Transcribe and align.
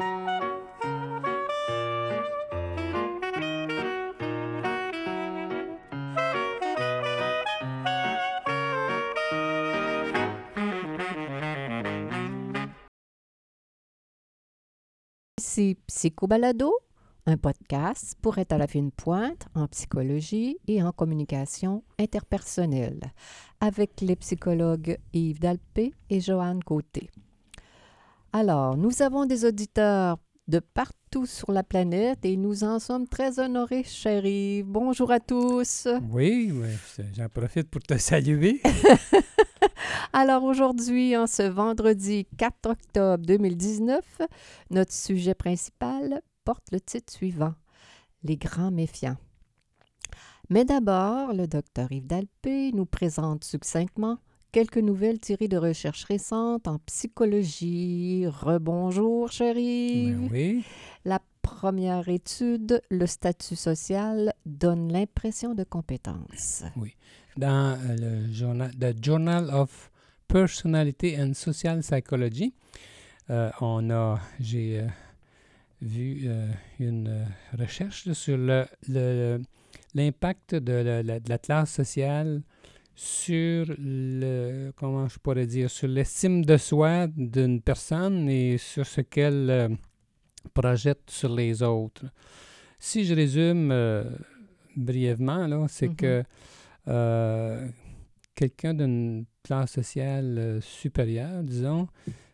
C'est 0.00 0.04
Psychobalado, 15.88 16.72
un 17.26 17.36
podcast 17.36 18.14
pour 18.22 18.38
être 18.38 18.52
à 18.52 18.58
la 18.58 18.68
fine 18.68 18.92
pointe 18.92 19.48
en 19.56 19.66
psychologie 19.66 20.58
et 20.68 20.80
en 20.80 20.92
communication 20.92 21.82
interpersonnelle 21.98 23.00
avec 23.60 24.00
les 24.00 24.14
psychologues 24.14 24.96
Yves 25.12 25.40
Dalpé 25.40 25.92
et 26.08 26.20
Joanne 26.20 26.62
Côté. 26.62 27.10
Alors, 28.32 28.76
nous 28.76 29.00
avons 29.00 29.24
des 29.24 29.46
auditeurs 29.46 30.18
de 30.48 30.58
partout 30.58 31.24
sur 31.24 31.50
la 31.50 31.62
planète 31.62 32.24
et 32.24 32.36
nous 32.36 32.62
en 32.62 32.78
sommes 32.78 33.08
très 33.08 33.38
honorés, 33.38 33.84
chérie. 33.84 34.62
Bonjour 34.64 35.10
à 35.10 35.18
tous. 35.18 35.88
Oui, 36.10 36.52
j'en 37.14 37.28
profite 37.30 37.70
pour 37.70 37.82
te 37.82 37.96
saluer. 37.98 38.60
Alors 40.12 40.44
aujourd'hui, 40.44 41.16
en 41.16 41.26
ce 41.26 41.42
vendredi 41.42 42.26
4 42.36 42.70
octobre 42.70 43.24
2019, 43.24 44.00
notre 44.70 44.92
sujet 44.92 45.34
principal 45.34 46.20
porte 46.44 46.70
le 46.70 46.80
titre 46.80 47.12
suivant, 47.12 47.54
Les 48.24 48.36
grands 48.36 48.70
méfiants. 48.70 49.16
Mais 50.50 50.66
d'abord, 50.66 51.32
le 51.32 51.46
docteur 51.46 51.90
Yves 51.92 52.06
Dalpé 52.06 52.72
nous 52.72 52.86
présente 52.86 53.44
succinctement 53.44 54.18
quelques 54.52 54.78
nouvelles 54.78 55.18
tirées 55.18 55.48
de 55.48 55.56
recherches 55.56 56.04
récentes 56.04 56.68
en 56.68 56.78
psychologie. 56.86 58.26
Rebonjour, 58.26 59.30
chérie. 59.30 60.12
Ben 60.12 60.28
oui. 60.30 60.64
La 61.04 61.20
première 61.42 62.08
étude, 62.08 62.82
le 62.90 63.06
statut 63.06 63.56
social, 63.56 64.32
donne 64.46 64.92
l'impression 64.92 65.54
de 65.54 65.64
compétence. 65.64 66.64
Oui. 66.76 66.94
Dans 67.36 67.78
euh, 67.78 67.96
le 67.96 68.32
journal, 68.32 68.70
The 68.78 69.04
Journal 69.04 69.50
of 69.50 69.90
Personality 70.26 71.16
and 71.20 71.34
Social 71.34 71.80
Psychology, 71.80 72.52
euh, 73.30 73.50
on 73.60 73.90
a, 73.90 74.20
j'ai 74.40 74.80
euh, 74.80 74.86
vu 75.80 76.28
une 76.80 77.26
recherche 77.56 78.10
sur 78.12 78.36
le, 78.36 79.40
l'impact 79.94 80.54
de, 80.54 81.02
la 81.26 81.38
classe 81.38 81.70
sociale 81.70 82.42
sur 82.98 83.66
le, 83.78 84.72
comment 84.74 85.06
je 85.06 85.20
pourrais 85.20 85.46
dire, 85.46 85.70
sur 85.70 85.86
l'estime 85.86 86.44
de 86.44 86.56
soi 86.56 87.06
d'une 87.06 87.62
personne 87.62 88.28
et 88.28 88.58
sur 88.58 88.84
ce 88.84 89.02
qu'elle 89.02 89.50
euh, 89.50 89.68
projette 90.52 91.08
sur 91.08 91.32
les 91.32 91.62
autres. 91.62 92.06
Si 92.80 93.04
je 93.04 93.14
résume 93.14 93.70
euh, 93.70 94.02
brièvement, 94.74 95.46
là, 95.46 95.66
c'est 95.68 95.94
que 95.94 96.22
mm-hmm. 96.22 96.24
euh, 96.88 97.68
quelqu'un 98.34 98.74
d'une 98.74 99.26
classe 99.44 99.74
sociale 99.74 100.58
supérieure, 100.60 101.44
disons, 101.44 101.86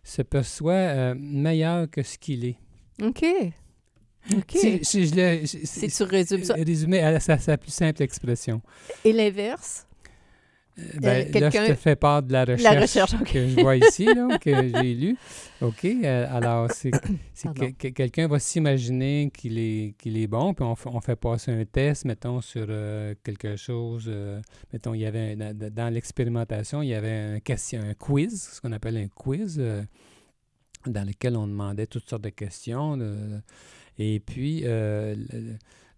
se 0.03 0.23
perçoit 0.23 1.15
meilleur 1.15 1.91
que 1.91 2.03
ce 2.03 2.17
qu'il 2.17 2.47
est. 2.47 2.57
OK. 3.03 3.23
OK. 4.35 4.57
Si, 4.83 5.07
je 5.09 5.41
si 5.45 5.89
tu 5.89 6.03
résumes 6.05 6.45
ça. 6.45 6.55
Résumé 6.55 7.01
à 7.01 7.21
sa 7.21 7.59
plus 7.59 7.71
simple 7.71 8.03
expression. 8.03 8.63
Et 9.05 9.13
l'inverse? 9.13 9.87
Euh, 10.77 10.83
ben, 11.01 11.33
là, 11.33 11.51
je 11.51 11.69
te 11.69 11.75
fais 11.75 11.95
part 11.95 12.23
de 12.23 12.33
la 12.33 12.45
recherche, 12.45 13.15
que 13.25 13.49
je 13.49 13.61
vois 13.61 13.77
ici, 13.77 14.07
là, 14.07 14.39
que 14.39 14.51
j'ai 14.51 14.95
lu. 14.95 15.17
OK. 15.61 15.85
Euh, 15.85 16.27
alors, 16.31 16.69
c'est 16.71 16.91
que, 16.91 17.89
quelqu'un 17.89 18.27
va 18.27 18.41
s'imaginer 18.41 19.31
qu'il 19.33 19.59
est, 19.59 19.95
qu'il 19.99 20.19
est 20.19 20.27
bon, 20.27 20.53
puis 20.53 20.65
on, 20.65 20.75
on, 20.87 21.01
fait 21.01 21.17
passer 21.17 21.53
un 21.53 21.65
test, 21.65 22.05
mettons, 22.05 22.41
sur 22.41 22.67
euh, 22.69 23.15
quelque 23.23 23.57
chose. 23.57 24.11
mettons, 24.73 24.95
il 24.95 25.03
y 25.03 25.07
avait 25.07 25.37
dans, 25.37 25.93
l'expérimentation, 25.93 26.83
il 26.83 26.89
y 26.89 26.95
avait 26.95 27.37
un, 27.37 27.41
question, 27.41 27.81
un 27.81 27.95
quiz, 27.95 28.51
ce 28.55 28.61
qu'on 28.61 28.73
appelle 28.73 28.97
un 28.97 29.09
quiz, 29.09 29.63
dans 30.87 31.07
lequel 31.07 31.37
on 31.37 31.47
demandait 31.47 31.87
toutes 31.87 32.09
sortes 32.09 32.25
de 32.25 32.31
questions. 32.31 32.99
et 33.99 34.19
puis, 34.19 34.65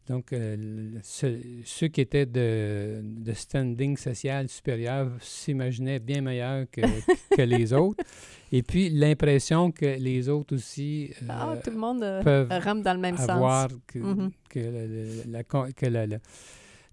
donc, 0.09 0.33
euh, 0.33 1.01
ceux 1.03 1.89
qui 1.89 2.01
étaient 2.01 2.27
de, 2.27 3.03
standing 3.35 3.97
social 3.97 4.49
supérieur 4.49 5.11
s'imaginaient 5.21 5.99
bien 5.99 6.21
meilleurs 6.21 6.67
que, 6.71 6.81
que, 7.37 7.43
les 7.43 7.73
autres. 7.73 8.05
Et 8.53 8.63
puis, 8.63 8.89
l'impression 8.89 9.73
que 9.73 9.99
les 9.99 10.29
autres 10.29 10.55
aussi 10.55 11.11
euh, 11.23 11.27
ah, 11.29 11.57
tout 11.63 11.71
le 11.71 11.77
monde 11.77 12.05
euh, 12.05 12.23
peuvent 12.23 12.49
rampe 12.51 12.83
dans 12.83 12.95
le 12.95 13.01
même 13.01 13.17
avoir 13.19 13.69
que, 13.87 13.99
mm-hmm. 13.99 14.31
que, 14.49 14.61
le, 14.61 15.73
que 15.73 15.87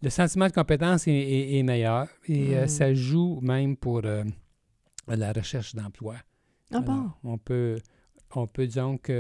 le, 0.02 0.10
sentiment 0.10 0.48
de 0.48 0.54
compétence 0.54 1.04
est, 1.08 1.64
meilleur. 1.64 2.08
Et 2.28 2.56
mm. 2.56 2.68
ça 2.68 2.96
joue 2.96 3.40
même 3.42 3.78
pour 3.78 4.02
la 4.02 5.34
recherche 5.34 5.76
d'emploi. 5.76 6.16
Ah 6.74 6.80
bon? 6.80 7.12
On 7.24 7.38
peut, 7.38 7.78
on 8.34 8.48
peut 8.48 8.66
donc 8.66 9.12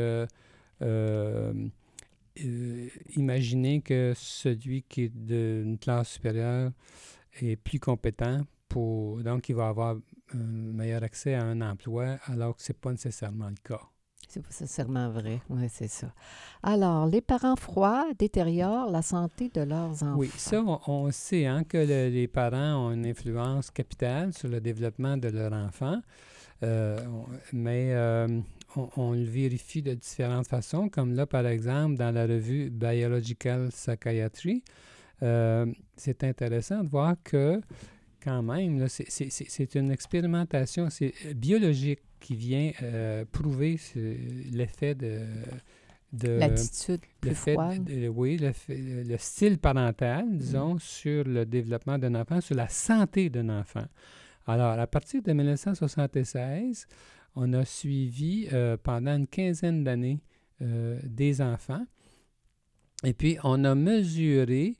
euh, 2.43 2.87
imaginer 3.15 3.81
que 3.81 4.13
celui 4.15 4.83
qui 4.83 5.03
est 5.03 5.15
d'une 5.15 5.77
classe 5.77 6.09
supérieure 6.09 6.71
est 7.41 7.55
plus 7.55 7.79
compétent 7.79 8.41
pour 8.67 9.21
donc 9.23 9.49
il 9.49 9.55
va 9.55 9.67
avoir 9.67 9.95
un 10.33 10.37
meilleur 10.37 11.03
accès 11.03 11.35
à 11.35 11.43
un 11.43 11.61
emploi 11.61 12.17
alors 12.25 12.55
que 12.55 12.63
ce 12.63 12.71
n'est 12.71 12.79
pas 12.79 12.91
nécessairement 12.91 13.49
le 13.49 13.55
cas. 13.63 13.81
C'est 14.27 14.41
pas 14.41 14.49
nécessairement 14.49 15.11
vrai, 15.11 15.41
oui, 15.49 15.67
c'est 15.69 15.87
ça. 15.87 16.07
Alors, 16.63 17.05
les 17.05 17.21
parents 17.21 17.55
froids 17.55 18.07
détériorent 18.17 18.89
la 18.89 19.03
santé 19.03 19.51
de 19.53 19.61
leurs 19.61 20.01
enfants. 20.01 20.15
Oui, 20.15 20.31
ça, 20.35 20.63
on, 20.87 21.11
sait 21.11 21.45
hein, 21.45 21.63
que 21.63 21.77
les 21.77 22.27
parents 22.27 22.87
ont 22.87 22.91
une 22.93 23.05
influence 23.05 23.69
capitale 23.69 24.33
sur 24.33 24.47
le 24.47 24.59
développement 24.59 25.17
de 25.17 25.27
leur 25.27 25.53
enfant. 25.53 26.01
Euh, 26.63 26.97
mais 27.51 27.89
euh, 27.93 28.27
on, 28.97 29.13
le 29.13 29.23
vérifie 29.23 29.81
de 29.81 29.93
différentes 29.93 30.47
façons, 30.47 30.89
comme 30.89 31.13
là, 31.13 31.25
par 31.25 31.47
exemple, 31.47 31.95
dans 31.95 32.11
la 32.11 32.23
revue 32.25 32.69
Biological 32.69 33.69
Psychiatry. 33.69 34.63
Euh, 35.21 35.65
c'est 35.95 36.23
intéressant 36.23 36.83
de 36.83 36.89
voir 36.89 37.15
que, 37.23 37.61
quand 38.23 38.41
même, 38.41 38.87
c'est 38.87 39.75
une 39.75 39.91
expérimentation 39.91 40.87
biologique 41.35 42.01
qui 42.19 42.35
vient 42.35 42.71
prouver 43.31 43.79
l'effet 44.51 44.95
de, 44.95 45.19
L'attitude 46.21 47.01
plus 47.19 47.33
froide. 47.33 47.89
oui, 48.15 48.37
le, 48.37 49.17
style 49.17 49.57
parental, 49.57 50.25
disons, 50.29 50.75
mm. 50.75 50.79
sur 50.79 51.23
le 51.23 51.45
développement 51.45 51.97
d'un 51.97 52.13
enfant, 52.15 52.39
sur 52.39 52.55
la 52.55 52.67
santé 52.69 53.29
d'un 53.29 53.49
enfant. 53.49 53.85
Alors, 54.45 54.77
à 54.79 54.87
partir 54.87 55.23
de 55.23 55.33
1976, 55.33 56.87
on 57.35 57.53
a 57.53 57.65
suivi 57.65 58.47
euh, 58.51 58.77
pendant 58.81 59.15
une 59.15 59.27
quinzaine 59.27 59.83
d'années 59.83 60.19
euh, 60.61 60.99
des 61.03 61.41
enfants 61.41 61.85
et 63.03 63.13
puis 63.13 63.37
on 63.43 63.63
a 63.63 63.75
mesuré 63.75 64.77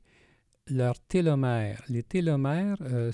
leur 0.68 0.98
télomère. 0.98 1.82
Les 1.90 2.02
télomères, 2.02 2.78
euh, 2.80 3.12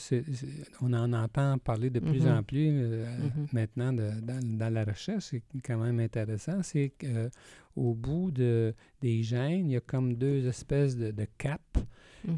on 0.81 0.93
en 0.93 1.13
entend 1.13 1.59
parler 1.59 1.91
de 1.91 1.99
plus 1.99 2.27
mm-hmm. 2.27 2.39
en 2.39 2.43
plus 2.45 2.71
mm-hmm. 2.71 3.49
maintenant 3.53 3.93
dans, 3.93 4.73
la 4.73 4.85
recherche, 4.85 5.25
c'est 5.31 5.43
quand 5.65 5.79
même 5.79 5.99
intéressant. 5.99 6.63
C'est 6.63 6.93
qu'au 7.01 7.95
bout 7.95 8.31
de, 8.31 8.73
des 9.01 9.25
gènes, 9.25 9.69
il 9.69 9.73
y 9.73 9.77
a 9.77 9.81
comme 9.81 10.15
deux 10.15 10.47
espèces 10.47 10.97
de, 10.97 11.11
de 11.11 11.27
capes. 11.39 11.79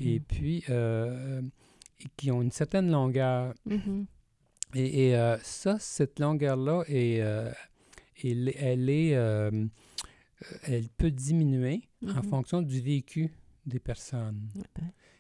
Et 0.01 0.19
mm-hmm. 0.19 0.23
puis, 0.23 0.65
qui 2.17 2.31
ont 2.31 2.41
une 2.41 2.51
certaine 2.51 2.91
longueur. 2.91 3.53
Mm-hmm. 4.75 4.95
Et, 4.95 5.17
euh, 5.17 5.39
ça, 5.43 5.79
cette 5.79 6.19
longueur-là, 6.19 6.85
est, 6.89 7.21
euh, 7.21 7.51
elle, 8.23 8.89
est, 8.89 9.15
euh, 9.15 9.67
elle 10.65 10.89
peut 10.97 11.11
diminuer 11.11 11.83
en 12.05 12.09
mm-hmm. 12.09 12.29
fonction 12.29 12.63
du 12.63 12.81
vécu 12.81 13.31
des 13.67 13.79
personnes. 13.79 14.49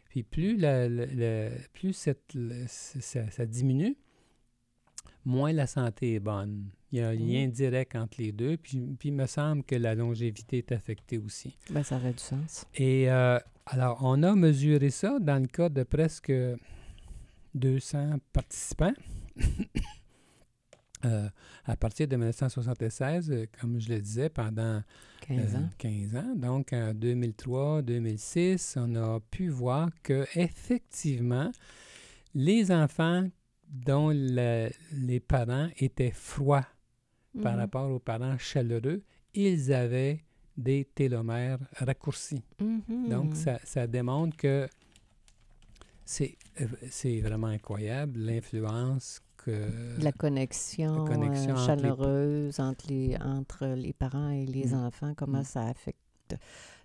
Puis 0.08 0.22
plus, 0.22 0.56
la, 0.56 0.88
plus 1.72 1.92
cette, 1.92 2.36
ça, 2.66 3.46
diminue, 3.46 3.96
moins 5.24 5.52
la 5.52 5.66
santé 5.66 6.14
est 6.14 6.20
bonne. 6.20 6.68
Il 6.90 6.98
y 6.98 7.00
a 7.00 7.08
un 7.08 7.14
lien 7.14 7.48
direct 7.48 7.96
entre 7.96 8.20
les 8.20 8.32
deux. 8.32 8.58
Puis, 8.58 8.78
puis 8.98 9.08
il 9.08 9.14
me 9.14 9.26
semble 9.26 9.64
que 9.64 9.74
la 9.74 9.94
longévité 9.94 10.58
est 10.58 10.72
affectée 10.72 11.16
aussi. 11.16 11.56
Bien, 11.70 11.82
ça 11.82 11.96
aurait 11.96 12.12
du 12.12 12.18
sens. 12.18 12.66
Et 12.74 13.08
alors, 13.08 14.00
on 14.02 14.22
a 14.22 14.34
mesuré 14.34 14.90
ça 14.90 15.18
dans 15.18 15.40
le 15.40 15.46
cas 15.46 15.70
de 15.70 15.82
presque 15.84 16.32
200 17.54 18.16
participants. 18.34 18.92
Euh, 21.04 21.28
à 21.64 21.76
partir 21.76 22.06
de 22.06 22.14
1976, 22.14 23.28
euh, 23.32 23.46
comme 23.60 23.80
je 23.80 23.88
le 23.88 24.00
disais, 24.00 24.28
pendant 24.28 24.84
15 25.26 25.56
ans. 25.56 25.68
15 25.78 26.14
euh, 26.14 26.18
ans. 26.20 26.34
Donc, 26.36 26.72
en 26.72 26.92
2003-2006, 26.94 28.78
on 28.78 28.94
a 28.94 29.18
pu 29.18 29.48
voir 29.48 29.88
que 30.04 30.24
effectivement, 30.36 31.50
les 32.36 32.70
enfants 32.70 33.26
dont 33.68 34.10
les 34.10 35.20
parents 35.26 35.68
étaient 35.76 36.12
froids 36.12 36.66
par 37.42 37.54
mhm. 37.54 37.58
rapport 37.58 37.90
aux 37.90 37.98
parents 37.98 38.38
chaleureux 38.38 39.02
ils 39.34 39.72
avaient 39.72 40.20
des 40.56 40.84
télomères 40.84 41.58
raccourcis. 41.78 42.44
Mhm. 42.60 43.08
Donc, 43.08 43.34
ça, 43.34 43.58
ça 43.64 43.86
démontre 43.86 44.36
que 44.36 44.68
c'est 46.04 46.36
euh, 46.60 46.66
c'est 46.90 47.20
vraiment 47.20 47.46
incroyable 47.48 48.18
l'influence 48.20 49.20
que... 49.36 49.68
la 50.00 50.12
connexion, 50.12 51.04
la 51.04 51.14
connexion 51.14 51.50
euh, 51.50 51.54
entre 51.54 51.60
les- 51.60 51.66
chaleureuse 51.82 52.60
entre 52.60 52.86
les, 52.88 53.16
entre 53.20 53.66
les 53.68 53.92
parents 53.92 54.30
et 54.30 54.46
les 54.46 54.66
Mm. 54.68 54.74
enfants, 54.84 55.14
comment 55.16 55.40
Mm. 55.40 55.44
ça 55.44 55.66
affecte 55.66 55.98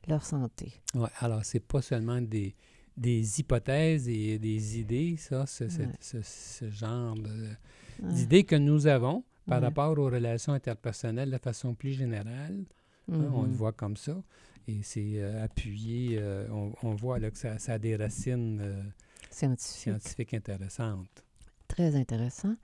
leur 0.08 0.24
santé. 0.26 0.74
Ouais, 0.96 1.10
alors, 1.20 1.44
c'est 1.46 1.60
pas 1.60 1.82
seulement 1.82 2.22
des, 2.22 2.56
des 2.96 3.40
hypothèses 3.40 4.08
et 4.10 4.40
des 4.40 4.80
idées, 4.80 5.18
ça, 5.18 5.46
c'est 5.46 5.70
c'est- 5.70 5.86
Ouais. 5.86 5.94
ce, 6.00 6.18
ce 6.24 6.70
genre 6.72 7.16
Ouais. 7.18 8.14
d'idées 8.14 8.44
que 8.44 8.56
nous 8.56 8.88
avons 8.88 9.24
par 9.46 9.60
Ouais. 9.60 9.66
rapport 9.66 9.98
aux 9.98 10.06
relations 10.10 10.54
interpersonnelles 10.54 11.32
de 11.32 11.38
façon 11.38 11.74
plus 11.76 11.94
générale. 11.94 12.66
hein, 13.12 13.30
on 13.34 13.44
le 13.44 13.48
Mhm. 13.50 13.54
voit 13.54 13.72
comme 13.72 13.96
ça. 13.96 14.22
Et 14.68 14.80
c'est 14.84 15.14
euh, 15.16 15.42
appuyé, 15.46 16.18
euh, 16.20 16.46
on, 16.52 16.74
on 16.84 16.94
voit 16.96 17.20
là, 17.20 17.32
que 17.32 17.38
ça, 17.38 17.58
ça 17.58 17.74
a 17.74 17.80
des 17.80 17.96
racines 17.96 18.60
euh, 18.62 18.84
Scientifique. 19.30 19.82
scientifiques 19.82 20.34
intéressantes. 20.34 21.24
Très 21.68 21.96
intéressant. 21.96 22.56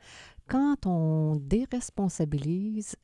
Quand 0.48 0.86
on 0.86 1.36
déresponsabilise 1.38 2.96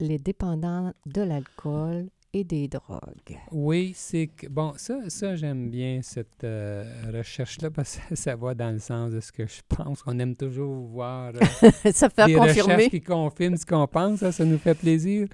les 0.00 0.18
dépendants 0.18 0.92
de 1.06 1.22
l'alcool 1.22 2.08
et 2.32 2.42
des 2.42 2.66
drogues. 2.66 3.38
Oui, 3.52 3.92
c'est 3.94 4.26
que, 4.26 4.48
bon, 4.48 4.72
ça, 4.76 5.08
ça 5.08 5.36
j'aime 5.36 5.70
bien 5.70 6.00
cette 6.02 6.42
euh, 6.42 6.84
recherche-là 7.12 7.70
parce 7.70 7.98
que 7.98 8.16
ça 8.16 8.34
va 8.34 8.54
dans 8.54 8.72
le 8.72 8.80
sens 8.80 9.12
de 9.12 9.20
ce 9.20 9.30
que 9.30 9.46
je 9.46 9.60
pense. 9.68 10.02
On 10.06 10.18
aime 10.18 10.34
toujours 10.34 10.74
voir 10.86 11.32
euh, 11.34 11.70
ça 11.92 12.10
fait 12.10 12.26
des 12.26 12.34
confirmer. 12.34 12.74
recherches 12.74 12.90
qui 12.90 13.00
confirment 13.00 13.56
ce 13.56 13.64
qu'on 13.64 13.86
pense, 13.86 14.18
ça, 14.18 14.32
ça 14.32 14.44
nous 14.44 14.58
fait 14.58 14.74
plaisir. 14.74 15.28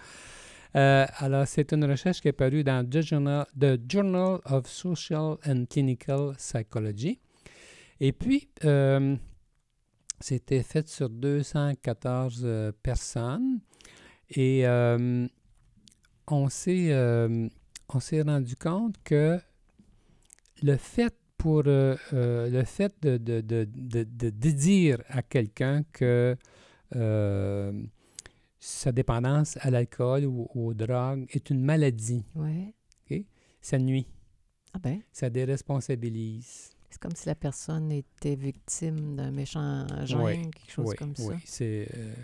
Euh, 0.76 1.06
alors, 1.18 1.48
c'est 1.48 1.72
une 1.72 1.84
recherche 1.84 2.20
qui 2.20 2.28
est 2.28 2.32
parue 2.32 2.62
dans 2.62 2.88
The 2.88 3.00
Journal, 3.00 3.46
The 3.58 3.80
Journal 3.90 4.38
of 4.44 4.68
Social 4.68 5.36
and 5.46 5.64
Clinical 5.70 6.34
Psychology. 6.36 7.18
Et 8.00 8.12
puis, 8.12 8.48
euh, 8.64 9.14
c'était 10.20 10.62
fait 10.62 10.88
sur 10.88 11.10
214 11.10 12.40
euh, 12.44 12.72
personnes. 12.82 13.60
Et 14.30 14.66
euh, 14.66 15.26
on 16.28 16.48
s'est 16.48 16.92
rendu 18.22 18.56
compte 18.56 18.96
que 19.04 19.38
le 20.62 20.76
fait 20.76 21.14
pour 21.36 21.62
le 21.64 21.96
fait 22.64 22.94
de, 23.02 23.16
de, 23.16 23.40
de, 23.40 23.64
de, 23.64 24.50
dire 24.50 25.02
à 25.08 25.22
quelqu'un 25.22 25.82
que 25.92 26.36
sa 28.60 28.92
dépendance 28.92 29.56
à 29.62 29.70
l'alcool 29.70 30.26
ou 30.26 30.48
aux 30.54 30.74
drogues 30.74 31.26
est 31.30 31.50
une 31.50 31.62
maladie, 31.62 32.24
Ouais. 32.36 32.74
ça 33.62 33.78
nuit, 33.78 34.06
Ah 34.74 34.78
ben, 34.78 35.00
ça 35.12 35.28
déresponsabilise. 35.30 36.70
C'est 36.90 36.98
comme 37.00 37.14
si 37.14 37.26
la 37.28 37.34
personne 37.34 37.90
était 37.92 38.34
victime 38.36 39.16
d'un 39.16 39.30
méchant 39.30 39.86
gène, 40.04 40.20
Oui, 40.20 40.34
quelque 40.50 40.70
chose 40.70 40.88
oui, 40.90 40.96
comme 40.96 41.14
ça. 41.16 41.24
oui, 41.24 41.34
c'est 41.44 41.88
euh, 41.96 42.14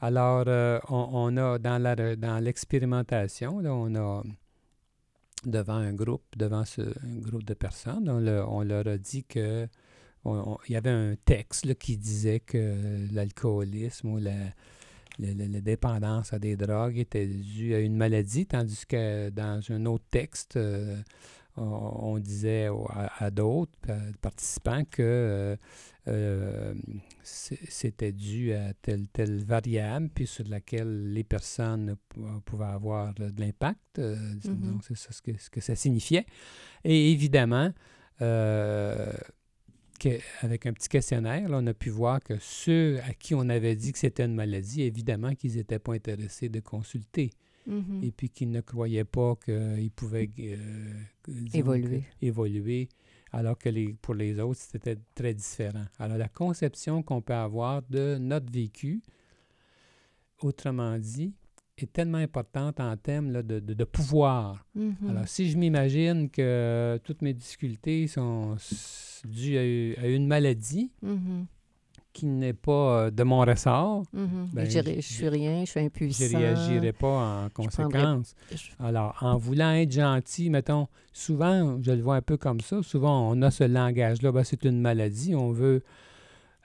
alors 0.00 0.44
euh, 0.46 0.78
on, 0.88 1.08
on 1.12 1.36
a 1.36 1.58
dans 1.58 1.80
la 1.82 2.16
dans 2.16 2.38
l'expérimentation, 2.42 3.60
là, 3.60 3.74
on 3.74 3.94
a 3.94 4.22
devant 5.44 5.74
un 5.74 5.92
groupe, 5.92 6.24
devant 6.36 6.64
ce 6.64 6.80
un 6.82 7.18
groupe 7.20 7.44
de 7.44 7.54
personnes, 7.54 8.08
on, 8.08 8.18
le- 8.20 8.44
on 8.46 8.62
leur 8.62 8.86
a 8.88 8.98
dit 8.98 9.24
que 9.24 9.68
il 10.24 10.72
y 10.72 10.76
avait 10.76 10.90
un 10.90 11.14
texte 11.24 11.66
là, 11.66 11.74
qui 11.76 11.96
disait 11.96 12.40
que 12.40 13.06
l'alcoolisme 13.12 14.08
ou 14.08 14.18
la, 14.18 14.32
la- 15.20 15.34
la- 15.34 15.46
la 15.46 15.60
dépendance 15.60 16.32
à 16.32 16.40
des 16.40 16.56
drogues 16.56 16.98
était 16.98 17.26
due 17.28 17.74
à 17.74 17.78
une 17.78 17.94
maladie, 17.96 18.44
tandis 18.44 18.86
que 18.86 19.30
dans 19.30 19.60
un 19.70 19.86
autre 19.86 20.04
texte, 20.10 20.56
euh, 20.56 20.96
on, 21.56 22.18
disait 22.18 22.68
à, 22.90 23.24
à 23.24 23.30
d'autres 23.30 23.72
pa- 23.80 23.96
participants 24.20 24.84
que 24.84 25.02
euh, 25.02 25.56
euh, 26.08 26.74
c'était 27.22 28.12
dû 28.12 28.52
à 28.52 28.72
telle 28.74 29.08
telle 29.08 29.42
variable, 29.44 30.08
puis 30.14 30.26
sur 30.26 30.46
laquelle 30.48 31.12
les 31.12 31.24
personnes 31.24 31.96
pou- 32.08 32.20
pouvaient 32.44 32.64
avoir 32.66 33.14
de 33.14 33.32
l'impact. 33.40 33.98
euh, 33.98 34.16
Mhm. 34.44 34.72
Donc, 34.72 34.84
c'est 34.86 34.96
ça 34.96 35.12
ce 35.12 35.22
que, 35.22 35.32
ce 35.38 35.50
que 35.50 35.60
ça 35.60 35.74
signifiait. 35.74 36.26
Et 36.84 37.10
évidemment, 37.12 37.70
euh, 38.22 39.12
que- 39.98 40.20
avec 40.42 40.66
un 40.66 40.72
petit 40.72 40.88
questionnaire, 40.88 41.48
là, 41.48 41.58
on 41.60 41.66
a 41.66 41.74
pu 41.74 41.90
voir 41.90 42.20
que 42.22 42.34
ceux 42.38 43.00
à 43.00 43.14
qui 43.14 43.34
on 43.34 43.48
avait 43.48 43.74
dit 43.76 43.92
que 43.92 43.98
c'était 43.98 44.24
une 44.24 44.34
maladie, 44.34 44.82
évidemment 44.82 45.34
qu'ils 45.34 45.56
n'étaient 45.56 45.78
pas 45.78 45.94
intéressés 45.94 46.48
de 46.48 46.60
consulter 46.60 47.30
Mhm. 47.66 48.02
et 48.04 48.12
puis 48.12 48.30
qu'ils 48.30 48.50
ne 48.50 48.60
croyaient 48.60 49.04
pas 49.04 49.34
qu'ils 49.44 49.90
pouvaient 49.90 50.30
euh, 50.38 50.92
que- 51.22 51.32
Évoluer. 52.22 52.88
alors 53.32 53.58
que 53.58 53.68
les, 53.68 53.92
pour 54.00 54.14
les 54.14 54.38
autres, 54.38 54.60
c'était 54.60 54.96
très 55.14 55.34
différent. 55.34 55.84
Alors, 55.98 56.16
la 56.16 56.28
conception 56.28 57.02
qu'on 57.02 57.20
peut 57.20 57.34
avoir 57.34 57.82
de 57.90 58.18
notre 58.18 58.50
vécu, 58.52 59.02
autrement 60.40 60.98
dit, 60.98 61.34
est 61.78 61.92
tellement 61.92 62.18
importante 62.18 62.80
en 62.80 62.96
termes 62.96 63.30
là, 63.32 63.42
de, 63.42 63.60
de- 63.60 63.74
de 63.74 63.84
pouvoir. 63.84 64.64
Mhm. 64.74 64.96
Alors, 65.10 65.28
si 65.28 65.50
je 65.50 65.58
m'imagine 65.58 66.30
que 66.30 66.98
toutes 67.04 67.20
mes 67.22 67.34
difficultés 67.34 68.06
sont 68.06 68.56
dues 69.24 69.56
à, 69.96 70.02
à 70.02 70.06
une 70.08 70.26
maladie 70.26 70.90
Mhm. 71.02 71.46
Qui 72.16 72.26
n'est 72.26 72.52
pas 72.54 72.72
euh, 73.06 73.10
de 73.10 73.22
mon 73.24 73.40
ressort, 73.40 74.02
Mhm. 74.12 74.48
Ben, 74.52 74.64
je, 74.64 75.00
suis 75.00 75.28
rien, 75.28 75.60
je 75.64 75.70
suis 75.70 75.80
je 75.80 75.84
impuissant. 75.86 76.38
réagirai 76.38 76.92
pas 76.92 77.44
en 77.44 77.48
conséquence. 77.50 78.34
Je- 78.50 78.56
Alors, 78.84 79.16
en 79.20 79.36
voulant 79.36 79.72
être 79.72 79.92
gentil, 79.92 80.48
mettons, 80.48 80.88
souvent, 81.12 81.78
je 81.82 81.92
le 81.92 82.00
vois 82.00 82.16
un 82.16 82.22
peu 82.22 82.36
comme 82.38 82.60
ça, 82.60 82.82
souvent 82.82 83.30
on 83.30 83.42
a 83.42 83.50
ce 83.50 83.64
langage-là, 83.64 84.32
ben, 84.32 84.44
c'est 84.44 84.64
une 84.64 84.80
maladie, 84.80 85.34
on 85.34 85.50
veut 85.52 85.82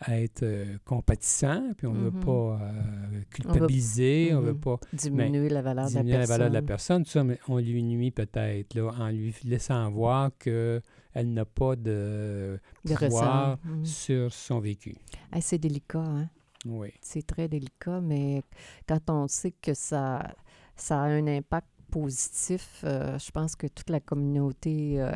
être 0.10 0.44
euh, 0.44 0.78
compatissant, 0.86 1.74
puis 1.78 1.88
on 1.88 1.94
ne 1.94 2.06
veut 2.06 2.12
Mhm. 2.12 2.20
pas 2.26 2.60
euh, 2.62 3.22
culpabiliser, 3.30 4.32
on 4.34 4.42
ne 4.42 4.46
veut 4.48 4.54
Mhm. 4.54 4.60
pas 4.60 4.80
Diminuer 4.94 5.50
la 5.50 5.62
valeur 5.62 5.90
de 5.90 5.94
la 5.96 6.04
la 6.04 6.10
personne. 6.18 6.28
valeur 6.38 6.50
de 6.50 6.54
la 6.54 6.62
personne, 6.62 7.04
tout 7.04 7.12
ça, 7.12 7.24
mais 7.24 7.38
on 7.48 7.58
lui 7.58 7.84
nuit 7.84 8.12
peut-être, 8.12 8.80
en 8.80 9.10
lui 9.10 9.34
laissant 9.44 9.90
voir 9.92 10.32
qu'elle 10.40 10.82
n'a 11.16 11.46
pas 11.46 11.76
de 11.76 12.60
De 12.86 12.96
pouvoir. 12.96 13.58
Mhm. 13.64 13.86
sur 13.86 14.34
son 14.34 14.60
vécu. 14.60 14.96
Ah, 15.32 15.42
c'est 15.42 15.58
délicat, 15.60 16.00
hein? 16.00 16.30
Oui. 16.66 16.90
C'est 17.02 17.26
très 17.26 17.48
délicat, 17.48 18.02
mais 18.02 18.44
quand 18.88 19.10
on 19.10 19.28
sait 19.28 19.52
que 19.62 19.74
ça, 19.74 20.34
ça 20.76 21.02
a 21.02 21.06
un 21.06 21.26
impact 21.28 21.68
positif, 21.90 22.82
euh, 22.86 23.20
je 23.20 23.32
pense 23.32 23.56
que 23.56 23.68
toute 23.68 23.90
la 23.90 24.00
communauté 24.00 25.02
euh, 25.02 25.12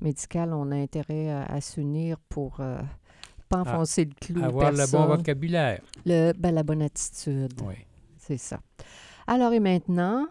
médicale, 0.00 0.52
on 0.52 0.70
a 0.72 0.76
intérêt 0.76 1.30
à, 1.30 1.44
à 1.44 1.60
s'unir 1.60 2.18
pour 2.28 2.60
euh, 2.60 2.80
pas 3.50 3.60
enfoncer 3.60 4.06
le 4.06 4.12
clou. 4.18 4.42
Avoir 4.42 4.72
le 4.72 4.90
bon 4.90 5.06
vocabulaire. 5.06 5.82
Le- 6.06 6.32
ben, 6.32 6.54
la 6.54 6.62
bonne 6.62 6.80
attitude, 6.82 7.52
Oui. 7.66 7.74
c'est 8.16 8.38
ça. 8.38 8.60
Alors, 9.26 9.52
et 9.52 9.60
maintenant, 9.60 10.26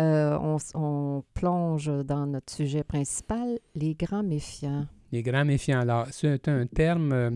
euh, 0.00 0.36
on, 0.40 0.56
on 0.74 1.22
plonge 1.34 1.90
dans 2.04 2.26
notre 2.26 2.52
sujet 2.52 2.82
principal, 2.82 3.58
les 3.76 3.94
grands 3.94 4.22
méfiants. 4.24 4.86
Les 5.12 5.22
grands 5.22 5.44
méfiants. 5.44 5.80
Alors, 5.80 6.06
c'est 6.10 6.48
un 6.48 6.66
terme 6.66 7.12
euh, 7.12 7.30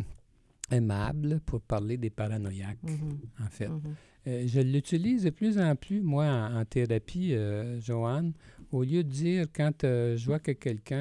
aimable 0.71 1.40
pour 1.47 1.61
parler 1.61 1.97
des 1.97 2.11
paranoïaques, 2.11 2.83
Mhm, 2.83 3.19
en 3.45 3.49
fait. 3.50 3.69
mhm. 3.69 3.81
Euh, 4.28 4.43
je 4.47 4.61
l'utilise 4.61 5.23
de 5.25 5.31
plus 5.31 5.59
en 5.59 5.76
plus, 5.76 6.00
moi, 6.00 6.25
en, 6.26 6.57
en 6.61 6.64
thérapie, 6.64 7.35
Joanne, 7.78 8.33
au 8.73 8.83
lieu 8.83 9.05
de 9.05 9.09
dire 9.11 9.47
quand 9.55 9.83
je 9.83 10.25
vois 10.26 10.40
que 10.40 10.50
quelqu'un 10.52 10.97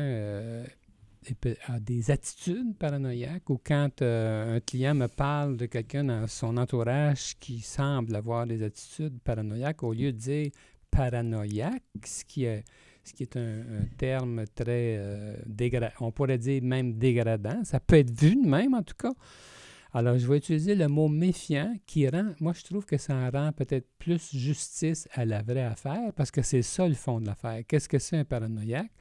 a 1.68 1.80
des 1.80 2.12
attitudes 2.12 2.78
paranoïaques 2.78 3.50
ou 3.50 3.60
quand 3.64 4.02
euh, 4.02 4.58
un 4.58 4.60
client 4.60 4.94
me 4.94 5.08
parle 5.08 5.58
de 5.58 5.66
quelqu'un 5.66 6.04
dans 6.04 6.28
son 6.28 6.58
entourage 6.58 7.36
qui 7.40 7.62
semble 7.62 8.16
avoir 8.16 8.46
des 8.46 8.64
attitudes 8.64 9.20
paranoïaques, 9.24 9.84
au 9.84 9.94
lieu 9.94 10.12
de 10.12 10.18
dire 10.18 10.52
paranoïaque, 10.92 11.84
ce 12.06 12.24
qui 12.24 12.46
est, 12.46 12.64
ce 13.04 13.14
qui 13.14 13.24
est 13.24 13.38
un, 13.38 13.60
un 13.60 13.86
terme 13.98 14.46
très 14.56 14.98
euh, 14.98 15.38
dégradant, 15.46 15.94
on 16.00 16.12
pourrait 16.12 16.38
dire 16.38 16.62
même 16.64 16.94
dégradant, 16.94 17.64
ça 17.64 17.80
peut 17.80 17.98
être 17.98 18.12
vu 18.12 18.36
de 18.36 18.48
même 18.48 18.74
en 18.74 18.84
tout 18.84 18.96
cas. 18.98 19.14
Alors, 19.98 20.18
je 20.18 20.28
vais 20.28 20.38
utiliser 20.38 20.76
le 20.76 20.88
mot 20.90 21.08
méfiant 21.08 21.74
qui 21.86 22.08
rend, 22.10 22.34
moi 22.42 22.52
je 22.54 22.64
trouve 22.64 22.86
que 22.86 22.98
ça 22.98 23.16
en 23.16 23.30
rend 23.30 23.52
peut-être 23.54 23.88
plus 23.98 24.36
justice 24.36 25.08
à 25.14 25.24
la 25.24 25.42
vraie 25.42 25.64
affaire 25.64 26.12
parce 26.18 26.32
que 26.32 26.42
c'est 26.42 26.62
ça 26.64 26.86
le 26.88 26.96
fond 26.96 27.22
de 27.22 27.26
l'affaire. 27.28 27.62
Qu'est-ce 27.66 27.88
que 27.88 27.98
c'est 27.98 28.18
un 28.18 28.26
paranoïaque? 28.26 28.92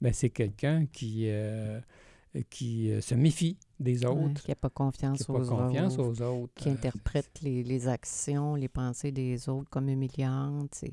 Ben, 0.00 0.12
c'est 0.12 0.30
quelqu'un 0.30 0.86
qui, 0.86 1.24
euh, 1.26 1.80
qui 2.50 2.92
euh, 2.92 3.00
se 3.00 3.16
méfie 3.16 3.58
des 3.80 4.04
Ouais, 4.04 4.12
autres, 4.12 4.42
qui 4.44 4.50
n'a 4.52 4.54
pas 4.54 4.70
confiance 4.70 5.18
qui 5.18 5.24
pas 5.24 5.32
aux 5.32 5.44
confiance 5.44 5.98
autres. 5.98 6.22
aux 6.22 6.42
autres. 6.42 6.52
qui 6.54 6.68
euh, 6.68 6.72
interprète 6.72 7.40
les, 7.42 7.64
les 7.64 7.88
actions, 7.88 8.54
les 8.54 8.68
pensées 8.68 9.10
des 9.10 9.48
autres 9.48 9.68
comme 9.70 9.88
humiliantes. 9.88 10.84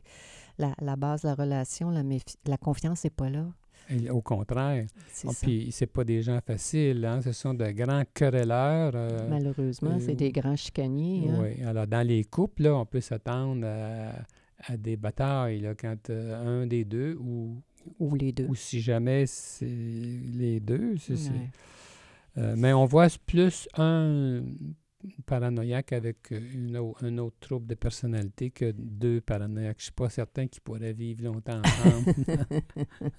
La, 0.57 0.73
la 0.81 0.95
base 0.95 1.21
de 1.21 1.27
la 1.27 1.35
relation, 1.35 1.91
la, 1.91 2.01
la 2.47 2.57
confiance 2.57 3.03
n'est 3.03 3.09
pas 3.11 3.29
là. 3.29 3.45
Au 4.11 4.21
contraire. 4.21 4.85
C'est 5.07 5.27
Oh. 5.27 5.31
Puis, 5.41 5.69
c'est 5.71 5.85
pas 5.87 6.03
des 6.03 6.21
gens 6.21 6.39
faciles, 6.45 7.03
hein? 7.05 7.21
ce 7.21 7.31
sont 7.31 7.53
de 7.53 7.65
grands 7.71 8.03
querelleurs. 8.13 8.91
euh, 8.95 9.27
Malheureusement, 9.29 9.91
euh, 9.95 9.99
c'est 9.99 10.15
des 10.15 10.31
grands 10.31 10.55
chicaniers. 10.55 11.29
hein. 11.29 11.39
Oui, 11.41 11.63
alors 11.63 11.87
dans 11.87 12.05
les 12.05 12.23
couples, 12.23 12.63
là, 12.63 12.75
on 12.75 12.85
peut 12.85 13.01
s'attendre 13.01 13.65
à, 13.65 14.71
à 14.73 14.77
des 14.77 14.97
batailles, 14.97 15.59
là, 15.61 15.75
quand 15.75 16.09
euh, 16.09 16.61
un 16.63 16.67
des 16.67 16.83
deux 16.85 17.15
ou, 17.19 17.61
Ou 17.99 18.15
les 18.15 18.31
deux. 18.31 18.45
ou 18.47 18.55
si 18.55 18.81
jamais 18.81 19.25
c'est 19.27 19.65
les 19.65 20.59
deux. 20.59 20.97
c'est- 20.97 21.15
c'est- 21.17 21.29
Ouais. 21.31 21.49
euh, 22.37 22.55
mais 22.57 22.73
on 22.73 22.85
voit 22.85 23.07
plus 23.25 23.67
un 23.77 24.41
paranoïaque 25.25 25.93
avec 25.93 26.31
une 26.31 26.77
au- 26.77 26.95
un 27.01 27.17
autre 27.17 27.37
trouble 27.39 27.67
de 27.67 27.75
personnalité 27.75 28.51
que 28.51 28.71
deux 28.77 29.21
paranoïaques. 29.21 29.77
Je 29.79 29.83
suis 29.85 29.91
pas 29.93 30.09
certain 30.09 30.47
qu'ils 30.47 30.61
pourraient 30.61 30.93
vivre 30.93 31.23
longtemps 31.23 31.61
ensemble. 31.63 32.13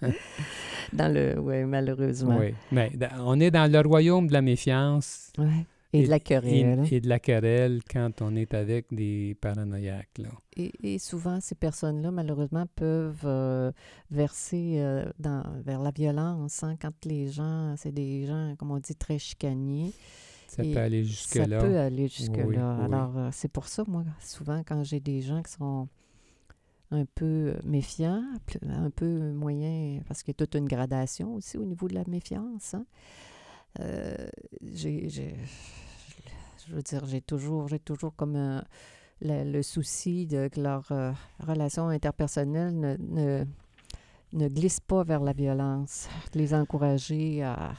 Dans 0.93 1.12
le, 1.12 1.38
oui, 1.40 1.64
malheureusement. 1.64 2.38
oui. 2.38 2.55
Mais 2.73 2.90
on 3.21 3.38
est 3.40 3.50
dans 3.50 3.71
le 3.71 3.81
royaume 3.87 4.26
de 4.28 4.33
la 4.33 4.43
méfiance 4.43 5.33
Ouais. 5.38 5.66
Et, 5.93 6.02
de 6.05 6.11
la 6.11 6.21
querelle. 6.21 6.85
et 6.90 7.00
de 7.00 7.09
la 7.09 7.19
querelle 7.19 7.81
quand 7.90 8.21
on 8.21 8.37
est 8.37 8.52
avec 8.52 8.87
des 8.93 9.35
paranoïaques. 9.40 10.19
Là. 10.19 10.28
Et, 10.57 10.71
et 10.83 10.99
souvent, 10.99 11.40
ces 11.40 11.55
personnes-là, 11.55 12.11
malheureusement, 12.11 12.66
peuvent 12.75 13.23
euh, 13.25 13.73
verser 14.11 14.75
euh, 14.78 15.07
dans, 15.19 15.43
vers 15.64 15.81
la 15.81 15.93
violence 15.93 16.62
hein, 16.64 16.76
quand 16.81 16.93
les 17.07 17.28
gens, 17.28 17.75
c'est 17.78 17.93
des 17.93 18.26
gens, 18.26 18.55
comme 18.59 18.73
on 18.73 18.78
dit, 18.78 18.95
très 18.97 19.19
chicaniers. 19.19 19.93
Ça 20.49 20.62
Et 20.65 20.73
peut 20.73 20.81
aller 20.81 21.03
Ça 21.05 21.09
jusque-là. 21.11 21.61
peut 21.61 21.79
aller 21.79 22.09
jusque-là. 22.09 22.45
Oui. 22.47 22.57
Alors, 22.57 23.17
euh, 23.19 23.29
c'est 23.33 23.49
pour 23.49 23.67
ça, 23.69 23.83
moi, 23.87 24.05
souvent, 24.21 24.62
quand 24.67 24.83
j'ai 24.85 25.00
des 25.00 25.21
gens 25.23 25.43
qui 25.43 25.53
sont 25.53 25.88
un 26.93 27.05
peu 27.05 27.57
méfiants, 27.65 28.23
un 28.62 28.91
peu 28.91 29.33
moyens, 29.33 30.05
parce 30.07 30.23
qu'il 30.23 30.33
y 30.33 30.37
a 30.37 30.47
toute 30.47 30.55
une 30.55 30.69
gradation 30.69 31.35
aussi 31.35 31.59
au 31.59 31.65
niveau 31.65 31.88
de 31.88 31.95
la 31.95 32.05
méfiance. 32.07 32.75
hein, 32.75 32.85
euh, 33.81 34.15
j'ai, 34.62 35.09
je 35.09 36.73
veux 36.75 36.83
dire, 36.83 37.05
j'ai 37.07 37.21
toujours, 37.21 37.69
j'ai 37.69 37.79
toujours 37.81 38.15
comme 38.15 38.37
un- 38.37 38.65
le, 39.21 39.50
le 39.50 39.62
souci 39.62 40.26
de 40.26 40.49
que 40.49 40.61
leur 40.61 40.87
euh, 40.93 41.12
relation 41.41 41.88
interpersonnelle 41.88 42.79
ne, 42.79 42.97
ne, 42.99 43.45
ne 44.33 44.49
glisse 44.49 44.79
pas 44.81 45.03
vers 45.05 45.21
la 45.21 45.33
violence, 45.33 46.09
de 46.33 46.38
les 46.38 46.55
encourager 46.55 47.43
à, 47.43 47.73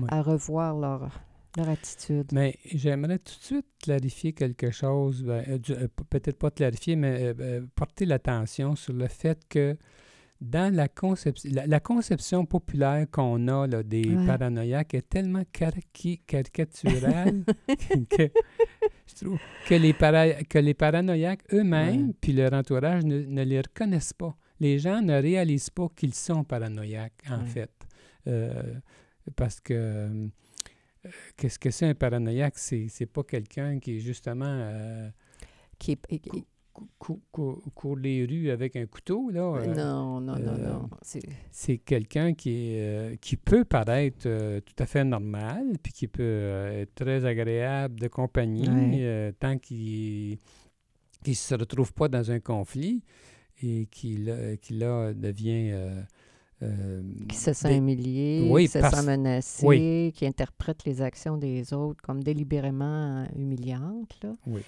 Ouais. 0.00 0.06
à 0.10 0.22
revoir 0.22 0.76
leur, 0.76 1.08
leur 1.56 1.68
attitude. 1.68 2.26
Mais 2.32 2.56
j'aimerais 2.72 3.18
tout 3.18 3.34
de 3.38 3.44
suite 3.44 3.66
clarifier 3.82 4.32
quelque 4.32 4.70
chose. 4.70 5.22
ben, 5.22 5.44
euh, 5.48 5.58
euh, 5.70 5.88
Peut-être 6.10 6.38
pas 6.38 6.50
clarifier, 6.50 6.96
mais 6.96 7.34
euh, 7.38 7.62
porter 7.74 8.06
l'attention 8.06 8.74
sur 8.76 8.92
le 8.92 9.06
fait 9.08 9.38
que 9.48 9.76
dans 10.40 10.74
la 10.74 10.88
conception, 10.88 11.50
la, 11.54 11.66
la 11.66 11.80
conception 11.80 12.44
populaire 12.44 13.06
qu'on 13.10 13.46
a 13.48 13.66
là, 13.66 13.82
des 13.82 14.04
Ouais. 14.14 14.26
paranoïaques 14.26 14.94
est 14.94 15.08
tellement 15.08 15.44
caricaturale 15.52 17.44
que 18.10 18.28
je 19.06 19.14
trouve 19.24 19.38
que 19.68 19.74
les, 19.74 19.92
que 20.48 20.58
les 20.58 20.74
paranoïaques 20.74 21.42
eux-mêmes 21.52 22.08
Ouais. 22.08 22.14
puis 22.20 22.32
leur 22.32 22.52
entourage 22.52 23.04
ne, 23.04 23.18
ne 23.24 23.42
les 23.42 23.58
reconnaissent 23.60 24.12
pas. 24.12 24.36
Les 24.60 24.78
gens 24.78 25.00
ne 25.02 25.20
réalisent 25.20 25.70
pas 25.70 25.88
qu'ils 25.96 26.14
sont 26.14 26.44
paranoïaques, 26.44 27.22
en 27.30 27.40
Ouais. 27.40 27.46
fait. 27.46 27.70
Euh, 28.26 28.74
parce 29.36 29.60
que 29.60 30.28
qu'est-ce 31.36 31.58
que 31.58 31.70
c'est 31.70 31.86
un 31.86 31.94
paranoïaque? 31.94 32.54
C'est, 32.56 32.86
c'est 32.88 33.06
pas 33.06 33.22
quelqu'un 33.22 33.78
qui, 33.78 34.00
justement, 34.00 34.44
euh, 34.46 35.08
Qui 35.78 35.92
est- 35.92 36.06
qui- 36.08 36.20
qui- 36.20 36.44
cou- 36.72 36.88
cou- 36.98 37.22
cou- 37.30 37.62
court 37.74 37.96
les 37.96 38.24
rues 38.26 38.50
avec 38.50 38.74
un 38.76 38.86
couteau. 38.86 39.30
Là, 39.30 39.42
euh, 39.42 39.66
non, 39.74 40.20
non, 40.20 40.36
non, 40.38 40.52
euh, 40.52 40.72
non. 40.72 40.90
C'est- 41.02 41.22
c'est 41.50 41.78
quelqu'un 41.78 42.34
qui, 42.34 42.50
est, 42.74 42.80
euh, 42.80 43.16
qui 43.20 43.36
peut 43.36 43.64
paraître 43.64 44.26
euh, 44.26 44.60
tout 44.60 44.74
à 44.82 44.86
fait 44.86 45.04
normal, 45.04 45.64
puis 45.82 45.92
qui 45.92 46.08
peut 46.08 46.22
euh, 46.22 46.82
être 46.82 46.94
très 46.94 47.24
agréable 47.24 48.00
de 48.00 48.08
compagnie, 48.08 48.68
Ouais. 48.68 48.98
euh, 49.02 49.32
tant 49.38 49.56
qu'il 49.58 50.38
ne 51.26 51.32
se 51.32 51.54
retrouve 51.54 51.92
pas 51.92 52.08
dans 52.08 52.30
un 52.30 52.40
conflit 52.40 53.02
et 53.62 53.86
qu'il 53.86 54.28
euh, 54.28 54.56
qu'il, 54.56 54.78
là, 54.80 55.12
devient... 55.14 55.70
euh, 56.62 57.02
Qui 57.28 57.36
se 57.36 57.52
sent 57.52 57.68
des- 57.68 57.76
humilié, 57.76 58.48
Oui, 58.50 58.62
qui 58.66 58.72
se 58.72 58.78
parce- 58.78 59.00
sent 59.00 59.06
menacé, 59.06 59.66
oui. 59.66 60.12
qui 60.14 60.26
interprète 60.26 60.84
les 60.84 61.02
actions 61.02 61.36
des 61.36 61.72
autres 61.74 62.00
comme 62.02 62.22
délibérément 62.22 63.26
humiliantes. 63.36 64.16
Là. 64.22 64.32
Oui. 64.46 64.62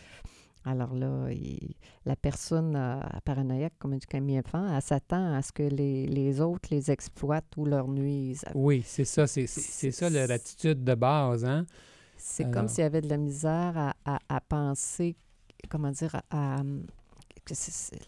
Alors 0.65 0.95
là, 0.95 1.29
il- 1.31 1.75
la 2.05 2.17
personne 2.17 2.75
euh, 2.75 3.01
paranoïaque, 3.25 3.75
comme 3.79 3.97
dit 3.97 4.07
Camille 4.07 4.41
Enfant, 4.41 4.67
elle 4.75 4.83
s'attend 4.83 5.35
à 5.35 5.41
ce 5.43 5.53
que 5.53 5.63
les, 5.63 6.07
les 6.07 6.41
autres 6.41 6.69
les 6.73 6.91
exploitent 6.91 7.57
ou 7.57 7.65
leur 7.67 7.87
nuisent. 7.89 8.45
Oui, 8.55 8.83
c'est 8.85 9.05
ça, 9.05 9.27
c'est, 9.29 9.47
ça 9.47 10.11
leur 10.11 10.29
attitude 10.31 10.83
de 10.83 10.95
base, 10.95 11.45
hein? 11.45 11.67
C'est 12.17 12.43
Alors- 12.45 12.55
comme 12.55 12.69
s'il 12.69 12.83
y 12.83 12.87
avait 12.87 13.01
de 13.01 13.09
la 13.09 13.17
misère 13.17 13.79
à, 13.79 13.95
à- 14.05 14.19
à 14.29 14.41
penser, 14.41 15.15
comment 15.71 15.93
dire, 15.93 16.17
à, 16.31 16.57
à- 16.59 16.63
que 17.47 17.55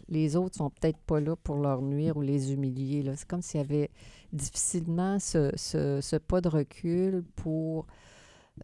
les 0.09 0.37
autres 0.37 0.57
sont 0.57 0.68
peut-être 0.68 0.99
pas 0.99 1.21
là 1.21 1.35
pour 1.37 1.57
leur 1.57 1.80
nuire 1.80 2.16
ou 2.16 2.21
les 2.21 2.52
humilier. 2.52 3.02
là. 3.02 3.16
C'est 3.16 3.26
comme 3.26 3.40
s'il 3.42 3.61
y 3.61 3.64
avait 3.64 3.88
difficilement 4.33 5.18
ce, 5.18 5.50
ce- 5.57 6.00
ce 6.02 6.16
pas 6.16 6.40
de 6.42 6.49
recul 6.49 7.25
pour, 7.37 7.87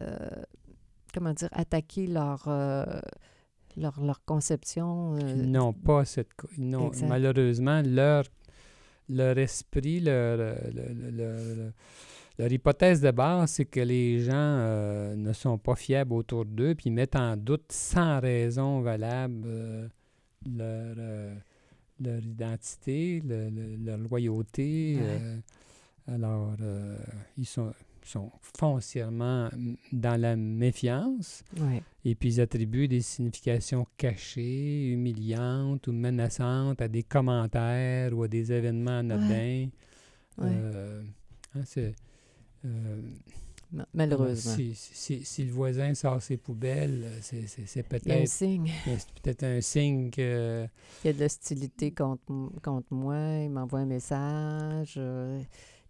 euh, 0.03 0.17
comment 1.15 1.33
dire, 1.33 1.49
attaquer 1.53 2.07
leur, 2.07 2.45
euh, 2.49 2.85
leur, 3.77 4.01
leur 4.05 4.25
conception. 4.25 5.15
euh, 5.17 5.35
Ils 5.39 5.51
n'ont 5.51 5.73
pas 5.73 6.05
cette... 6.05 6.29
Exact. 6.59 7.09
malheureusement, 7.09 7.81
leur, 7.85 8.25
leur 9.09 9.39
esprit, 9.39 10.01
leur, 10.01 10.39
euh, 10.41 10.55
le- 10.73 10.93
le- 10.95 11.11
le- 11.11 11.55
le- 11.55 11.73
leur 12.39 12.51
hypothèse 12.51 13.01
de 13.01 13.13
base, 13.13 13.53
c'est 13.53 13.65
que 13.65 13.79
les 13.81 14.19
gens 14.21 14.33
euh, 14.35 15.15
ne 15.15 15.33
sont 15.33 15.57
pas 15.57 15.77
fiables 15.77 16.13
autour 16.15 16.45
d'eux, 16.45 16.75
puis 16.75 16.91
mettent 16.91 17.15
en 17.17 17.37
doute 17.37 17.71
sans 17.71 18.19
raison 18.21 18.81
valable 18.81 19.43
euh, 19.47 19.89
leur, 20.47 20.95
euh, 20.99 21.35
leur 22.01 22.21
identité, 22.25 23.21
le- 23.27 23.51
le- 23.51 23.77
leur 23.85 23.99
loyauté. 23.99 24.97
Ouais. 24.97 25.03
euh, 25.21 25.39
alors, 26.09 26.55
euh, 26.61 26.97
ils 27.39 27.47
sont, 27.47 27.73
sont 28.05 28.31
foncièrement 28.41 29.49
dans 29.93 30.21
la 30.21 30.37
méfiance. 30.37 31.43
ouais. 31.59 31.83
Et 32.05 32.15
puis 32.15 32.35
ils 32.35 32.41
attribuent 32.43 32.89
des 32.89 33.01
significations 33.01 33.87
cachées, 33.97 34.89
humiliantes 34.93 35.87
ou 35.87 35.93
menaçantes 35.93 36.83
à 36.83 36.89
des 36.89 37.03
commentaires 37.03 38.13
ou 38.17 38.25
à 38.25 38.29
des 38.29 38.53
événements 38.53 38.99
anodins. 38.99 39.69
Ouais. 40.37 40.49
Hein, 41.55 41.63
c'est, 41.65 41.95
Malheureusement. 43.95 44.55
Si, 44.55 44.75
si- 44.75 45.25
si 45.25 45.45
le 45.45 45.53
voisin 45.53 45.95
sort 45.95 46.21
ses 46.23 46.37
poubelles, 46.37 47.03
euh, 47.05 47.19
c'est, 47.23 47.47
a 47.81 47.81
un 47.81 47.83
peut-être, 47.99 48.29
signe. 48.29 48.71
c'est 48.85 49.21
peut-être 49.23 49.43
un 49.45 49.61
signe 49.61 50.11
que... 50.11 50.67
Il 51.05 51.07
y 51.09 51.11
a 51.11 51.13
de 51.13 51.21
l'hostilité 51.21 51.93
contre, 51.93 52.23
contre 52.63 52.93
moi. 52.93 53.17
Il 53.43 53.51
m'envoie 53.51 53.81
un 53.81 53.87
message. 53.87 54.95
euh, 54.97 55.43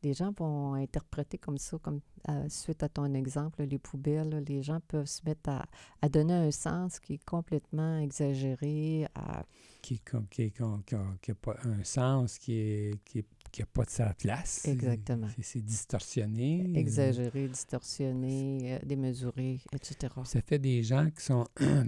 les 0.02 0.12
gens 0.12 0.32
vont 0.36 0.74
interpréter 0.74 1.38
comme 1.38 1.56
ça, 1.56 1.78
comme 1.78 2.00
euh, 2.28 2.46
suite 2.50 2.82
à 2.82 2.88
ton 2.90 3.12
exemple, 3.14 3.62
les 3.62 3.78
poubelles. 3.78 4.28
là, 4.28 4.40
les 4.40 4.62
gens 4.62 4.80
peuvent 4.86 5.06
se 5.06 5.22
mettre 5.24 5.48
à, 5.48 5.64
à 6.02 6.08
donner 6.10 6.34
un 6.34 6.50
sens 6.50 7.00
qui 7.00 7.14
est 7.14 7.24
complètement 7.24 7.98
exagéré. 7.98 9.06
à- 9.14 9.44
qui 9.82 10.00
n'a 10.12 10.20
qui, 10.30 10.50
qui, 10.50 10.96
qui 11.22 11.32
pas 11.34 11.56
un 11.64 11.82
sens, 11.84 12.38
qui 12.38 12.52
est, 12.54 13.04
qui, 13.04 13.18
est- 13.20 13.26
qui 13.54 13.62
a 13.62 13.66
pas 13.66 13.84
de 13.84 13.90
sa 13.90 14.12
place. 14.14 14.66
Exactement. 14.66 15.28
C'est, 15.40 15.64
distorsionné. 15.64 16.64
euh, 16.66 16.74
exagéré, 16.78 17.46
distorsionné, 17.46 18.74
euh, 18.74 18.78
démesuré, 18.84 19.60
etc. 19.72 20.12
Ça 20.24 20.40
fait 20.40 20.58
des 20.58 20.82
gens 20.82 21.08
qui 21.16 21.24
sont 21.24 21.46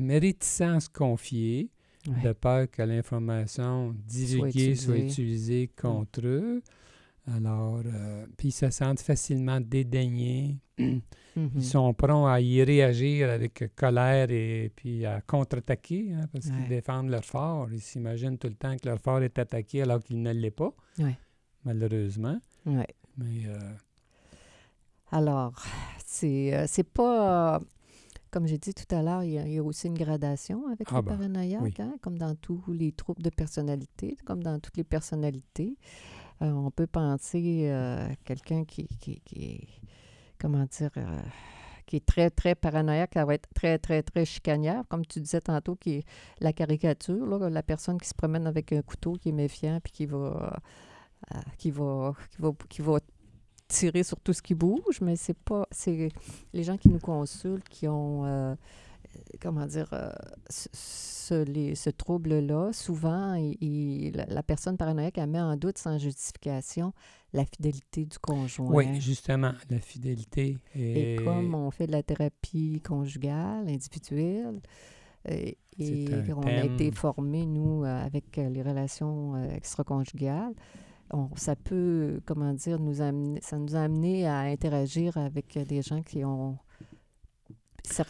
réticents 0.08 0.76
à 0.76 0.80
se 0.80 0.88
confier, 0.88 1.70
Ouais. 2.08 2.22
de 2.22 2.32
peur 2.34 2.70
que 2.70 2.82
l'information 2.82 3.92
divulguée 4.06 4.76
soit 4.76 4.94
utilisée. 4.96 5.06
utilisée 5.08 5.70
contre 5.76 6.20
eux. 6.24 6.62
Alors, 7.26 7.80
euh, 7.84 8.24
puis 8.36 8.48
ils 8.48 8.52
se 8.52 8.70
sentent 8.70 9.00
facilement 9.00 9.60
dédaignés. 9.60 10.60
Ils 10.78 11.64
sont 11.64 11.92
prompts 11.92 12.28
à 12.28 12.40
y 12.40 12.62
réagir 12.62 13.28
avec 13.30 13.74
colère 13.74 14.30
et 14.30 14.70
puis 14.74 15.04
à 15.04 15.20
contre-attaquer, 15.20 16.12
hein, 16.14 16.28
parce 16.32 16.46
qu'ils 16.46 16.68
défendent 16.68 17.10
leur 17.10 17.24
fort. 17.26 17.68
Ils 17.72 17.80
s'imaginent 17.80 18.38
tout 18.38 18.48
le 18.48 18.54
temps 18.54 18.74
que 18.76 18.88
leur 18.88 18.98
fort 19.00 19.20
est 19.22 19.38
attaqué 19.38 19.82
alors 19.82 20.00
qu'il 20.02 20.22
ne 20.22 20.32
l'est 20.32 20.50
pas, 20.50 20.72
Ouais. 20.98 21.14
Malheureusement. 21.66 22.38
Ouais. 22.64 22.86
Mais 23.18 23.46
euh, 23.46 23.58
Alors, 25.10 25.54
c'est 26.04 26.54
euh, 26.54 26.64
c'est 26.66 26.84
pas. 26.84 27.60
comme 28.30 28.46
j'ai 28.46 28.58
dit 28.58 28.74
tout 28.74 28.92
à 28.94 29.02
l'heure, 29.02 29.22
il 29.22 29.32
y, 29.32 29.38
a- 29.38 29.46
il 29.46 29.54
y 29.54 29.58
a 29.58 29.62
aussi 29.64 29.86
une 29.86 29.94
gradation 29.98 30.66
avec 30.68 30.88
Ah 30.90 30.96
le 30.96 31.02
ben, 31.02 31.16
paranoïaque, 31.16 31.62
oui. 31.62 31.74
hein, 31.78 31.94
comme 32.02 32.18
dans 32.18 32.34
tous 32.34 32.62
les 32.68 32.92
troubles 32.92 33.22
de 33.22 33.30
personnalité, 33.30 34.16
comme 34.26 34.42
dans 34.42 34.58
toutes 34.60 34.76
les 34.76 34.84
personnalités. 34.84 35.76
Euh, 36.42 36.50
on 36.52 36.70
peut 36.70 36.86
penser 36.88 37.68
euh, 37.70 38.08
quelqu'un 38.24 38.64
qui, 38.64 38.86
qui, 39.00 39.20
qui 39.24 39.42
est, 39.44 39.68
comment 40.38 40.64
dire, 40.66 40.90
euh, 40.98 41.20
qui 41.86 41.96
est 41.96 42.04
très, 42.06 42.30
très 42.30 42.54
paranoïaque, 42.54 43.12
ça 43.14 43.24
va 43.24 43.34
être 43.34 43.48
très, 43.54 43.78
très, 43.78 44.02
très 44.02 44.24
chicanière, 44.26 44.82
comme 44.90 45.06
tu 45.06 45.20
disais 45.20 45.40
tantôt, 45.40 45.76
qui 45.76 45.92
est 45.94 46.04
la 46.40 46.52
caricature, 46.52 47.24
là, 47.26 47.48
la 47.48 47.62
personne 47.62 47.98
qui 47.98 48.08
se 48.08 48.14
promène 48.14 48.46
avec 48.46 48.72
un 48.72 48.82
couteau, 48.82 49.14
qui 49.14 49.30
est 49.30 49.32
méfiant, 49.32 49.80
puis 49.82 49.92
qui 49.92 50.06
va, 50.06 50.58
euh, 51.34 51.38
qui 51.58 51.70
va, 51.70 52.14
qui 52.30 52.42
va, 52.42 52.50
qui 52.68 52.82
va 52.82 52.98
tirer 53.68 54.02
sur 54.04 54.20
tout 54.20 54.32
ce 54.32 54.42
qui 54.42 54.54
bouge, 54.54 55.00
mais 55.00 55.16
c'est 55.16 55.36
pas, 55.38 55.66
c'est 55.70 56.10
les 56.52 56.62
gens 56.62 56.76
qui 56.76 56.88
nous 56.88 57.00
consultent, 57.00 57.68
qui 57.68 57.88
ont, 57.88 58.24
euh, 58.24 58.54
comment 59.40 59.66
dire, 59.66 59.88
euh, 59.92 60.10
ce, 60.48 60.68
ce- 60.72 61.42
les- 61.44 61.74
ce 61.74 61.90
trouble-là, 61.90 62.72
souvent, 62.72 63.34
il- 63.34 63.56
il- 63.60 64.24
la, 64.28 64.42
personne 64.44 64.76
paranoïaque, 64.76 65.18
elle 65.18 65.28
met 65.30 65.40
en 65.40 65.56
doute 65.56 65.78
sans 65.78 65.98
justification 65.98 66.92
la 67.32 67.44
fidélité 67.44 68.04
du 68.04 68.18
conjoint. 68.20 68.72
Oui, 68.72 69.00
justement, 69.00 69.50
la 69.68 69.80
fidélité. 69.80 70.56
Et 70.76 71.16
comme 71.24 71.54
on 71.56 71.70
fait 71.72 71.88
de 71.88 71.92
la 71.92 72.04
thérapie 72.04 72.80
conjugale, 72.86 73.68
individuelle, 73.68 74.60
et 75.28 75.58
on 76.36 76.42
a 76.42 76.64
été 76.64 76.92
formés, 76.92 77.46
nous, 77.46 77.82
avec 77.84 78.36
les 78.36 78.62
relations 78.62 79.36
extra-conjugales, 79.50 80.54
on- 81.12 81.30
ça 81.36 81.56
peut, 81.56 82.20
comment 82.24 82.52
dire, 82.54 82.78
nous 82.80 83.00
amener, 83.00 83.40
ça 83.42 83.58
nous 83.58 83.74
a 83.76 83.80
amené 83.82 84.26
à 84.26 84.40
interagir 84.40 85.16
avec 85.16 85.58
des 85.58 85.82
gens 85.82 86.02
qui 86.02 86.24
ont 86.24 86.58
cer- 87.84 88.04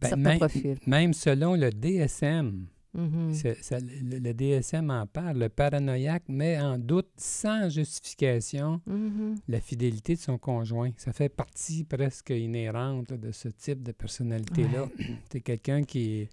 Ben, 0.00 0.08
certains 0.08 0.16
même, 0.22 0.38
profils. 0.38 0.78
même 0.86 1.12
selon 1.12 1.54
le 1.54 1.70
DSM, 1.70 2.66
Mhm. 2.94 3.34
ça- 3.34 3.78
le, 3.80 4.18
le 4.18 4.32
DSM 4.34 4.90
en 4.90 5.06
parle, 5.06 5.38
le 5.38 5.48
paranoïaque 5.48 6.24
met 6.28 6.58
en 6.60 6.78
doute 6.78 7.10
sans 7.16 7.68
justification 7.68 8.80
Mhm. 8.86 9.36
la 9.48 9.60
fidélité 9.60 10.14
de 10.14 10.20
son 10.20 10.38
conjoint. 10.38 10.90
Ça 10.96 11.12
fait 11.12 11.28
partie 11.28 11.84
presque 11.84 12.30
inhérente 12.30 13.10
là, 13.10 13.16
de 13.18 13.30
ce 13.32 13.48
type 13.48 13.82
de 13.82 13.92
personnalité-là. 13.92 14.88
C'est 15.30 15.40
quelqu'un 15.40 15.82
qui 15.82 16.20
est, 16.22 16.28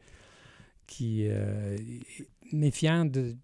qui, 0.88 1.25
euh, 1.27 1.75
est 1.77 2.53
méfiant 2.53 3.03
de, 3.05 3.36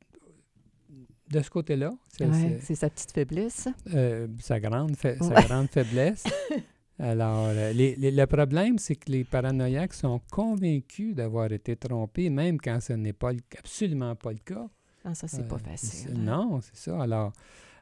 de 1.32 1.42
ce 1.42 1.50
côté-là. 1.50 1.92
C'est- 2.10 2.26
Ouais, 2.28 2.60
sa 2.76 2.90
petite 2.90 3.12
faiblesse. 3.12 3.68
euh, 3.94 4.28
sa, 4.40 4.60
grande 4.60 4.96
fa- 4.96 5.18
sa 5.18 5.42
grande 5.42 5.68
faiblesse. 5.70 6.24
Alors, 7.00 7.48
euh, 7.48 7.74
les- 7.74 7.96
les- 7.96 8.12
le 8.12 8.26
problème, 8.28 8.78
c'est 8.78 8.96
que 8.96 9.12
les 9.12 9.24
paranoïaques 9.24 9.94
sont 9.94 10.22
convaincus 10.32 11.16
d'avoir 11.16 11.52
été 11.52 11.76
trompés, 11.76 12.30
même 12.30 12.60
quand 12.60 12.80
ce 12.80 12.94
n'est 12.94 13.14
pas 13.14 13.32
le- 13.34 13.40
absolument 13.58 14.16
pas 14.16 14.32
le 14.32 14.40
cas. 14.40 14.68
Ah, 15.04 15.16
ça, 15.16 15.28
c'est 15.28 15.48
pas 15.48 15.56
Euh, 15.56 15.60
facile. 15.72 16.10
c'est- 16.10 16.14
Non, 16.18 16.60
c'est 16.62 16.76
ça. 16.76 17.02
Alors, 17.02 17.34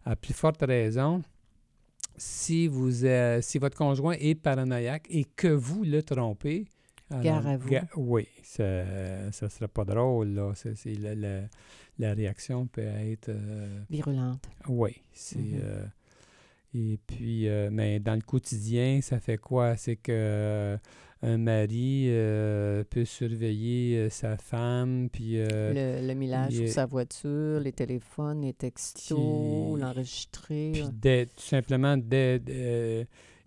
à 0.05 0.15
plus 0.15 0.33
forte 0.33 0.61
raison, 0.61 1.21
si, 2.17 2.67
vous, 2.67 3.03
euh, 3.05 3.39
si 3.41 3.57
votre 3.57 3.77
conjoint 3.77 4.15
est 4.19 4.35
paranoïaque 4.35 5.05
et 5.09 5.25
que 5.25 5.47
vous 5.49 5.83
le 5.83 6.01
trompez, 6.03 6.65
alors, 7.11 7.23
Gare 7.23 7.47
à 7.47 7.57
vous. 7.57 7.69
ga- 7.69 7.87
oui, 7.95 8.27
ça 8.43 8.63
ne 8.63 9.31
sera 9.31 9.67
pas 9.67 9.85
drôle. 9.85 10.29
Là. 10.29 10.51
C'est- 10.55 10.75
c'est 10.75 10.93
la, 10.95 11.15
la- 11.15 11.47
la 11.97 12.13
réaction 12.13 12.67
peut 12.67 12.81
être... 12.81 13.29
euh, 13.29 13.79
Virulente. 13.89 14.47
oui, 14.67 14.91
c'est... 15.11 15.37
Mhm. 15.39 15.59
euh, 15.63 15.85
et 16.75 16.99
puis, 17.07 17.47
euh, 17.47 17.69
mais 17.71 17.99
dans 17.99 18.13
le 18.13 18.21
quotidien, 18.21 18.99
ça 19.01 19.19
fait 19.19 19.37
quoi? 19.39 19.75
C'est 19.75 19.95
que 19.95 20.11
euh, 20.13 20.77
un 21.23 21.37
mari 21.39 22.05
euh, 22.09 22.83
peut 22.87 23.05
surveiller 23.05 24.09
sa 24.11 24.37
femme, 24.37 25.09
puis... 25.11 25.37
le, 25.37 26.07
le 26.07 26.13
millage 26.13 26.53
sur 26.53 26.63
est- 26.65 26.67
sa 26.67 26.85
voiture, 26.85 27.59
les 27.59 27.73
téléphones, 27.73 28.43
les 28.43 28.53
textos, 28.53 29.79
l'enregistrer. 29.79 30.69
Puis 30.73 30.83
dès- 30.93 31.25
tout 31.25 31.41
simplement, 31.41 31.97
dès, 31.97 32.39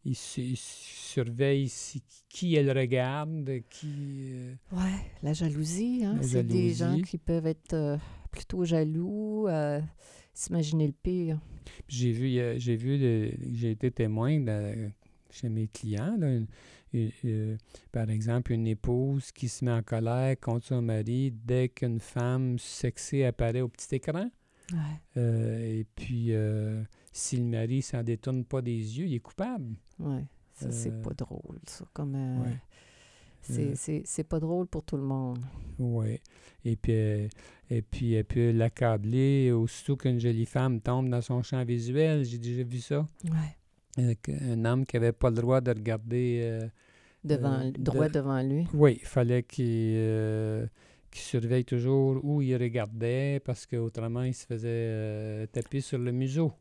il, 0.05 0.17
il 0.39 0.57
surveille 0.57 1.69
si- 1.69 2.03
qui 2.29 2.55
elle 2.57 2.77
regarde, 2.77 3.51
qui... 3.71 4.33
euh, 4.33 4.55
Ouais, 4.73 5.01
la 5.23 5.33
jalousie, 5.33 6.03
hein? 6.05 6.19
C'est 6.23 6.43
des 6.47 6.71
gens 6.75 6.95
qui 7.03 7.19
peuvent 7.19 7.47
être 7.47 7.75
euh, 7.75 7.97
plutôt 8.31 8.65
jaloux, 8.65 9.47
euh, 9.49 9.81
s'imaginer 10.35 10.87
le 10.87 10.93
pire. 10.95 11.39
J'ai 11.89 12.13
vu, 12.13 12.29
j'ai 12.59 12.77
vu, 12.77 12.99
j'ai 13.53 13.71
été 13.71 13.91
témoin 13.91 14.41
de- 14.41 14.91
chez 15.31 15.49
mes 15.49 15.69
clients, 15.69 16.17
là, 16.19 16.29
une- 16.35 16.47
une- 16.93 17.11
euh, 17.25 17.57
par 17.91 18.11
exemple, 18.11 18.53
une 18.53 18.67
épouse 18.67 19.31
qui 19.33 19.49
se 19.49 19.65
met 19.65 19.71
en 19.73 19.83
colère 19.83 20.39
contre 20.41 20.67
son 20.67 20.83
mari 20.83 21.31
dès 21.33 21.69
qu'une 21.71 22.01
femme 22.01 22.59
sexée 22.59 23.25
apparaît 23.25 23.63
au 23.63 23.69
petit 23.69 23.95
écran. 23.95 24.31
Ouais. 24.73 25.21
Et 25.81 25.87
puis, 25.95 26.33
si 27.13 27.37
le 27.37 27.45
mari 27.45 27.83
s'en 27.83 28.03
détourne 28.03 28.45
pas 28.45 28.63
des 28.63 28.73
yeux, 28.99 29.07
il 29.07 29.15
est 29.15 29.21
coupable. 29.21 29.75
Ouais, 29.99 30.25
ça, 30.55 30.71
c'est 30.71 30.91
Euh, 30.91 31.03
pas 31.03 31.13
drôle, 31.15 31.59
ça. 31.67 31.85
Comme, 31.93 32.15
euh, 32.15 32.43
ouais. 32.43 32.57
c'est, 33.43 33.67
Euh, 33.69 33.73
c'est, 33.77 34.03
c'est 34.05 34.25
pas 34.25 34.41
drôle 34.41 34.67
pour 34.67 34.83
tout 34.83 34.97
le 34.97 35.03
monde. 35.03 35.39
Oui. 35.79 36.19
Et 36.65 36.77
puis, 36.77 37.29
et 37.71 37.83
puis, 37.83 38.13
elle 38.15 38.25
peut 38.25 38.51
l'accabler 38.53 39.51
aussitôt 39.53 39.97
qu'une 39.97 40.19
jolie 40.21 40.47
femme 40.47 40.81
tombe 40.81 41.09
dans 41.09 41.21
son 41.21 41.43
champ 41.43 41.65
visuel. 41.65 42.25
J'ai 42.25 42.39
déjà 42.39 42.63
vu 42.63 42.79
ça. 42.79 43.07
Que- 44.23 44.53
un 44.53 44.65
homme 44.65 44.87
qui 44.87 44.97
n'avait 44.97 45.13
pas 45.13 45.29
le 45.31 45.37
droit 45.37 45.61
de 45.61 45.71
regarder. 45.71 46.41
euh, 46.43 46.69
Devant, 47.25 47.61
Euh, 47.61 47.71
droit 47.79 48.09
de- 48.09 48.15
devant 48.15 48.43
lui. 48.43 48.67
oui, 48.75 48.99
il 49.01 49.07
fallait 49.07 49.43
qu'il 49.45 49.65
euh, 49.69 50.67
surveille 51.13 51.65
toujours 51.65 52.19
où 52.25 52.43
il 52.43 52.57
regardait 52.57 53.41
parce 53.45 53.65
qu'autrement, 53.67 54.23
il 54.23 54.35
se 54.35 54.45
faisait 54.47 55.47
taper 55.53 55.81
sur 55.81 55.99
le 55.99 56.11
museau. 56.11 56.53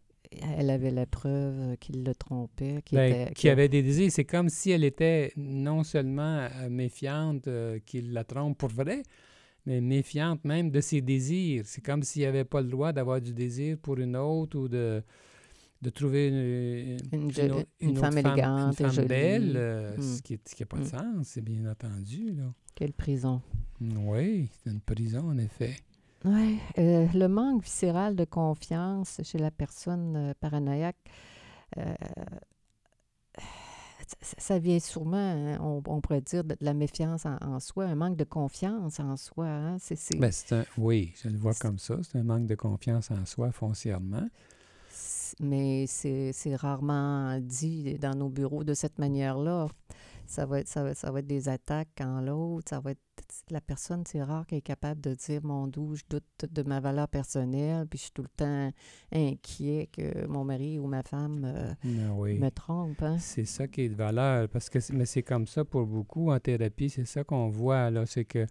Elle 0.57 0.69
avait 0.69 0.91
la 0.91 1.05
preuve 1.05 1.75
qu'il 1.79 2.03
le 2.03 2.15
trompait, 2.15 2.81
qu'il 2.85 2.97
Ben, 2.97 3.27
était... 3.29 3.49
avait 3.49 3.67
des 3.69 3.83
désirs. 3.83 4.11
C'est 4.11 4.23
comme 4.25 4.47
si 4.49 4.71
elle 4.71 4.83
était 4.85 5.33
non 5.35 5.83
seulement 5.83 6.47
euh, 6.61 6.69
méfiante 6.69 7.47
euh, 7.47 7.79
qu'il 7.85 8.13
la 8.13 8.23
trompe 8.23 8.57
pour 8.57 8.69
vrai, 8.69 9.03
mais 9.65 9.81
méfiante 9.81 10.43
même 10.45 10.71
de 10.71 10.79
ses 10.79 11.01
désirs. 11.01 11.63
C'est 11.65 11.83
comme 11.83 12.01
s'il 12.03 12.23
n'avait 12.23 12.45
pas 12.45 12.61
le 12.61 12.69
droit 12.69 12.93
d'avoir 12.93 13.19
du 13.19 13.33
désir 13.33 13.77
pour 13.77 13.97
une 13.97 14.15
autre 14.15 14.57
ou 14.57 14.67
de, 14.69 15.03
de 15.81 15.89
trouver 15.89 16.27
une, 17.11 17.29
Une, 17.81 17.97
femme 17.97 18.17
élégante 18.17 18.75
femme 18.77 18.91
jolie. 18.91 19.07
belle, 19.07 19.53
euh, 19.57 19.97
Mm. 19.97 20.01
ce 20.01 20.21
qui 20.21 20.39
n'a 20.61 20.65
pas 20.65 20.77
de 20.77 20.83
Mm. 20.83 20.87
sens, 20.87 21.27
c'est 21.27 21.43
bien 21.43 21.69
entendu. 21.69 22.31
Là. 22.37 22.53
Quelle 22.73 22.93
prison. 22.93 23.41
Oui, 23.81 24.49
c'est 24.63 24.69
une 24.71 24.79
prison, 24.79 25.27
en 25.29 25.37
effet. 25.37 25.75
Oui, 26.23 26.59
le 26.77 27.27
manque 27.27 27.63
viscéral 27.63 28.15
de 28.15 28.25
confiance 28.25 29.19
chez 29.23 29.39
la 29.39 29.49
personne 29.51 30.15
euh, 30.15 30.33
paranoïaque, 30.39 30.97
euh, 31.77 31.93
ça, 34.21 34.35
ça 34.37 34.59
vient 34.59 34.79
sûrement, 34.79 35.15
hein, 35.17 35.57
on, 35.61 35.81
on 35.87 36.01
pourrait 36.01 36.21
dire, 36.21 36.43
de, 36.43 36.49
de 36.53 36.57
la 36.65 36.73
méfiance 36.73 37.25
en, 37.25 37.37
en 37.41 37.59
soi, 37.59 37.85
un 37.85 37.95
manque 37.95 38.17
de 38.17 38.23
confiance 38.23 38.99
en 38.99 39.17
soi. 39.17 39.47
hein, 39.47 39.77
c'est, 39.79 39.95
c'est- 39.95 40.17
Ben, 40.17 40.31
c'est 40.31 40.53
un, 40.53 40.65
oui, 40.77 41.13
je 41.23 41.29
le 41.29 41.37
vois 41.37 41.53
comme 41.53 41.79
ça. 41.79 41.97
C'est 42.03 42.17
un 42.19 42.23
manque 42.23 42.45
de 42.45 42.55
confiance 42.55 43.09
en 43.11 43.25
soi 43.25 43.51
foncièrement. 43.51 44.27
mais 45.39 45.85
c'est, 45.87 46.33
c'est 46.33 46.55
rarement 46.55 47.39
dit 47.39 47.95
dans 47.99 48.13
nos 48.15 48.29
bureaux 48.29 48.63
de 48.63 48.73
cette 48.73 48.99
manière-là. 48.99 49.67
Ça 50.27 50.45
va, 50.45 50.59
être, 50.59 50.67
ça, 50.67 50.83
va, 50.83 50.93
ça 50.93 51.11
va 51.11 51.19
être 51.19 51.27
des 51.27 51.49
attaques 51.49 51.89
quand 51.97 52.21
l'autre, 52.21 52.69
ça 52.69 52.79
va 52.79 52.91
être... 52.91 53.01
La 53.49 53.61
personne, 53.61 54.03
c'est 54.05 54.21
rare 54.23 54.45
qu'elle 54.45 54.59
est 54.59 54.61
capable 54.61 54.99
de 55.01 55.13
dire, 55.13 55.41
mon 55.43 55.67
doux, 55.67 55.95
je 55.95 56.03
doute 56.09 56.23
de 56.51 56.63
ma 56.63 56.79
valeur 56.79 57.07
personnelle, 57.07 57.87
puis 57.87 57.97
je 57.97 58.03
suis 58.03 58.11
tout 58.11 58.23
le 58.23 58.29
temps 58.35 58.71
inquiet 59.11 59.89
que 59.91 60.25
mon 60.27 60.43
mari 60.43 60.79
ou 60.79 60.87
ma 60.87 61.03
femme 61.03 61.43
euh, 61.45 61.73
oui. 62.15 62.37
me 62.39 62.49
trompe. 62.49 63.01
Hein? 63.03 63.17
C'est 63.19 63.45
ça 63.45 63.67
qui 63.67 63.81
est 63.81 63.89
de 63.89 63.95
valeur, 63.95 64.49
parce 64.49 64.69
que 64.69 64.79
c'est- 64.79 64.93
mais 64.93 65.05
c'est 65.05 65.23
comme 65.23 65.47
ça 65.47 65.63
pour 65.65 65.85
beaucoup 65.85 66.31
en 66.31 66.39
thérapie, 66.39 66.89
c'est 66.89 67.05
ça 67.05 67.23
qu'on 67.23 67.49
voit 67.49 67.89
là, 67.89 68.05
c'est 68.05 68.25
que 68.25 68.45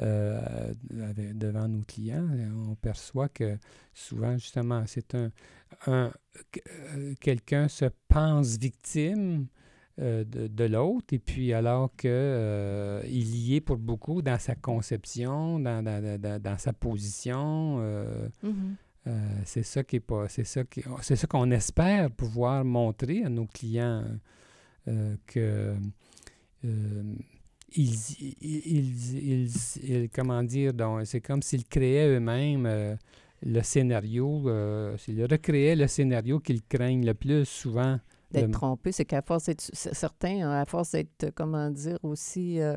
euh, 0.00 0.72
devant 0.90 1.68
nos 1.68 1.82
clients, 1.82 2.26
on 2.70 2.74
perçoit 2.74 3.28
que 3.28 3.58
souvent 3.92 4.36
justement 4.38 4.84
c'est 4.86 5.14
un, 5.14 5.30
un- 5.86 6.12
euh, 6.56 7.14
quelqu'un 7.20 7.68
se 7.68 7.86
pense 8.08 8.56
victime 8.56 9.46
de, 9.98 10.24
de 10.46 10.64
l'autre 10.64 11.12
et 11.12 11.18
puis 11.18 11.52
alors 11.52 11.90
que 11.94 12.08
euh, 12.08 13.02
pour 13.58 13.76
beaucoup 13.78 14.22
dans 14.22 14.38
sa 14.38 14.54
conception, 14.54 15.58
dans, 15.58 15.82
dans, 15.82 16.20
dans- 16.20 16.40
dans 16.40 16.58
sa 16.58 16.72
position. 16.72 17.78
euh, 17.80 18.28
Mhm. 18.44 18.76
euh, 19.08 19.18
c'est 19.46 19.64
ça 19.64 19.82
qui 19.82 19.96
est 19.96 20.00
pas, 20.00 20.28
c'est 20.28 20.44
ça 20.44 20.62
qui, 20.64 20.84
c'est 21.02 21.16
ça 21.16 21.26
qu'on 21.26 21.50
espère 21.50 22.10
pouvoir 22.12 22.64
montrer 22.64 23.24
à 23.24 23.28
nos 23.28 23.46
clients 23.46 24.04
euh, 24.88 25.16
que 25.26 25.74
ils, 26.62 27.94
ils, 28.40 29.16
ils- 29.16 29.50
ils- 29.82 30.10
comment 30.10 30.42
dire, 30.42 30.74
donc 30.74 31.06
c'est 31.06 31.20
comme 31.20 31.42
s'ils 31.42 31.64
créaient 31.64 32.08
eux-mêmes 32.16 32.96
le 33.42 33.62
scénario, 33.62 34.48
euh, 34.48 34.96
s'ils 34.98 35.22
recréaient 35.24 35.76
le 35.76 35.86
scénario 35.86 36.40
qu'ils 36.40 36.62
craignent 36.62 37.06
le 37.06 37.14
plus 37.14 37.44
souvent. 37.46 37.98
D'être 38.32 38.50
trompé, 38.52 38.92
c'est 38.92 39.04
qu'à 39.06 39.22
force 39.22 39.46
d'être... 39.46 39.60
c- 39.62 39.90
Certains, 39.92 40.42
hein, 40.48 40.60
à 40.60 40.64
force 40.66 40.92
d'être, 40.92 41.30
comment 41.34 41.70
dire, 41.70 41.98
aussi 42.02 42.60
euh, 42.60 42.76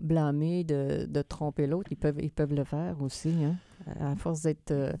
blâmés 0.00 0.64
de, 0.64 1.06
de 1.06 1.22
tromper 1.22 1.66
l'autre, 1.66 1.90
ils 1.90 1.96
peuvent, 1.96 2.18
ils 2.20 2.30
peuvent 2.30 2.54
le 2.54 2.64
faire 2.64 3.00
aussi. 3.00 3.32
Hein? 3.44 3.56
À 4.00 4.14
force 4.16 4.42
d'être... 4.42 4.70
euh, 4.70 4.92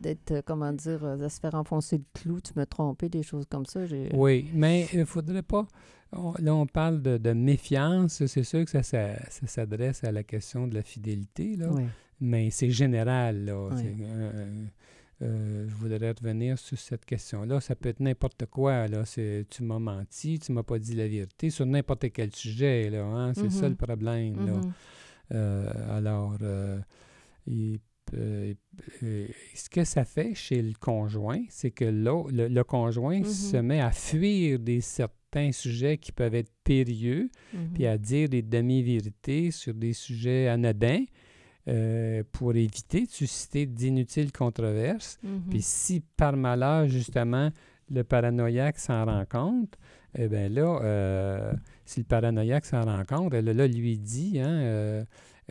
d'être, 0.00 0.32
euh, 0.32 0.42
comment 0.44 0.70
dire, 0.70 1.02
euh, 1.02 1.16
de 1.16 1.28
se 1.28 1.40
faire 1.40 1.54
enfoncer 1.54 1.96
le 1.96 2.04
clou, 2.12 2.42
tu 2.42 2.52
m'as 2.56 2.66
trompé, 2.66 3.08
des 3.08 3.22
choses 3.22 3.46
comme 3.48 3.64
ça. 3.64 3.86
J'ai... 3.86 4.10
Oui, 4.12 4.50
mais 4.52 4.86
il 4.92 4.98
ne 4.98 5.04
faudrait 5.06 5.40
pas. 5.42 5.66
on- 6.12 6.34
là, 6.38 6.54
on 6.54 6.66
parle 6.66 7.00
de, 7.00 7.16
de 7.16 7.32
méfiance. 7.32 8.22
C'est 8.26 8.42
sûr 8.42 8.66
que 8.66 8.70
ça, 8.70 8.82
ça, 8.82 9.16
ça 9.30 9.46
s'adresse 9.46 10.04
à 10.04 10.12
la 10.12 10.24
question 10.24 10.66
de 10.66 10.74
la 10.74 10.82
fidélité, 10.82 11.56
là. 11.56 11.70
Mais 12.20 12.50
c'est 12.50 12.70
général. 12.70 13.46
Là. 13.46 13.70
C'est, 13.76 13.96
euh, 13.98 14.64
euh, 15.22 15.66
je 15.68 15.74
voudrais 15.76 16.10
revenir 16.10 16.58
sur 16.58 16.78
cette 16.78 17.04
question-là. 17.04 17.60
Ça 17.60 17.74
peut 17.76 17.88
être 17.90 18.00
n'importe 18.00 18.46
quoi. 18.46 18.88
Là. 18.88 19.04
C'est, 19.04 19.46
tu 19.48 19.62
m'as 19.62 19.78
menti, 19.78 20.38
tu 20.38 20.52
m'as 20.52 20.62
pas 20.64 20.78
dit 20.78 20.94
la 20.94 21.06
vérité 21.08 21.48
sur 21.50 21.64
n'importe 21.66 22.10
quel 22.12 22.34
sujet. 22.34 22.90
Là, 22.90 23.04
hein. 23.04 23.32
C'est 23.34 23.50
ça 23.50 23.68
le 23.68 23.74
problème. 23.76 24.46
là. 24.46 24.60
Euh, 25.34 25.96
alors, 25.96 26.36
euh, 26.42 26.78
il 27.46 27.78
ce 28.12 29.70
que 29.70 29.84
ça 29.84 30.04
fait 30.04 30.34
chez 30.34 30.60
le 30.60 30.72
conjoint, 30.78 31.42
c'est 31.48 31.70
que 31.70 31.84
le, 31.86 32.48
le 32.48 32.62
conjoint 32.64 33.24
se 33.24 33.56
met 33.56 33.80
à 33.80 33.90
fuir 33.90 34.58
des 34.58 34.80
certains 34.82 35.52
sujets 35.52 35.96
qui 35.96 36.12
peuvent 36.12 36.34
être 36.34 36.52
périlleux, 36.62 37.30
Mhm. 37.54 37.70
puis 37.72 37.86
à 37.86 37.96
dire 37.96 38.28
des 38.28 38.42
demi-vérités 38.42 39.50
sur 39.50 39.72
des 39.72 39.94
sujets 39.94 40.48
anodins 40.48 41.04
euh, 41.68 42.22
pour 42.32 42.54
éviter 42.54 43.02
de 43.06 43.10
susciter 43.10 43.66
d'inutiles 43.66 44.32
controverses. 44.32 45.18
Mhm. 45.22 45.42
Puis 45.50 45.62
si 45.62 46.02
par 46.16 46.36
malheur, 46.36 46.86
justement, 46.88 47.50
le 47.90 48.02
paranoïaque 48.04 48.78
s'en 48.78 49.04
rend 49.04 49.24
compte, 49.30 49.76
eh 50.18 50.28
bien 50.28 50.48
là, 50.48 50.80
euh, 50.82 51.52
si 51.84 52.00
le 52.00 52.04
paranoïaque 52.06 52.64
s'en 52.66 52.82
rend 52.84 53.04
compte, 53.04 53.32
là, 53.34 53.40
là, 53.42 53.66
lui 53.66 53.98
dit, 53.98 54.40
hein, 54.40 54.48
euh, 54.48 55.04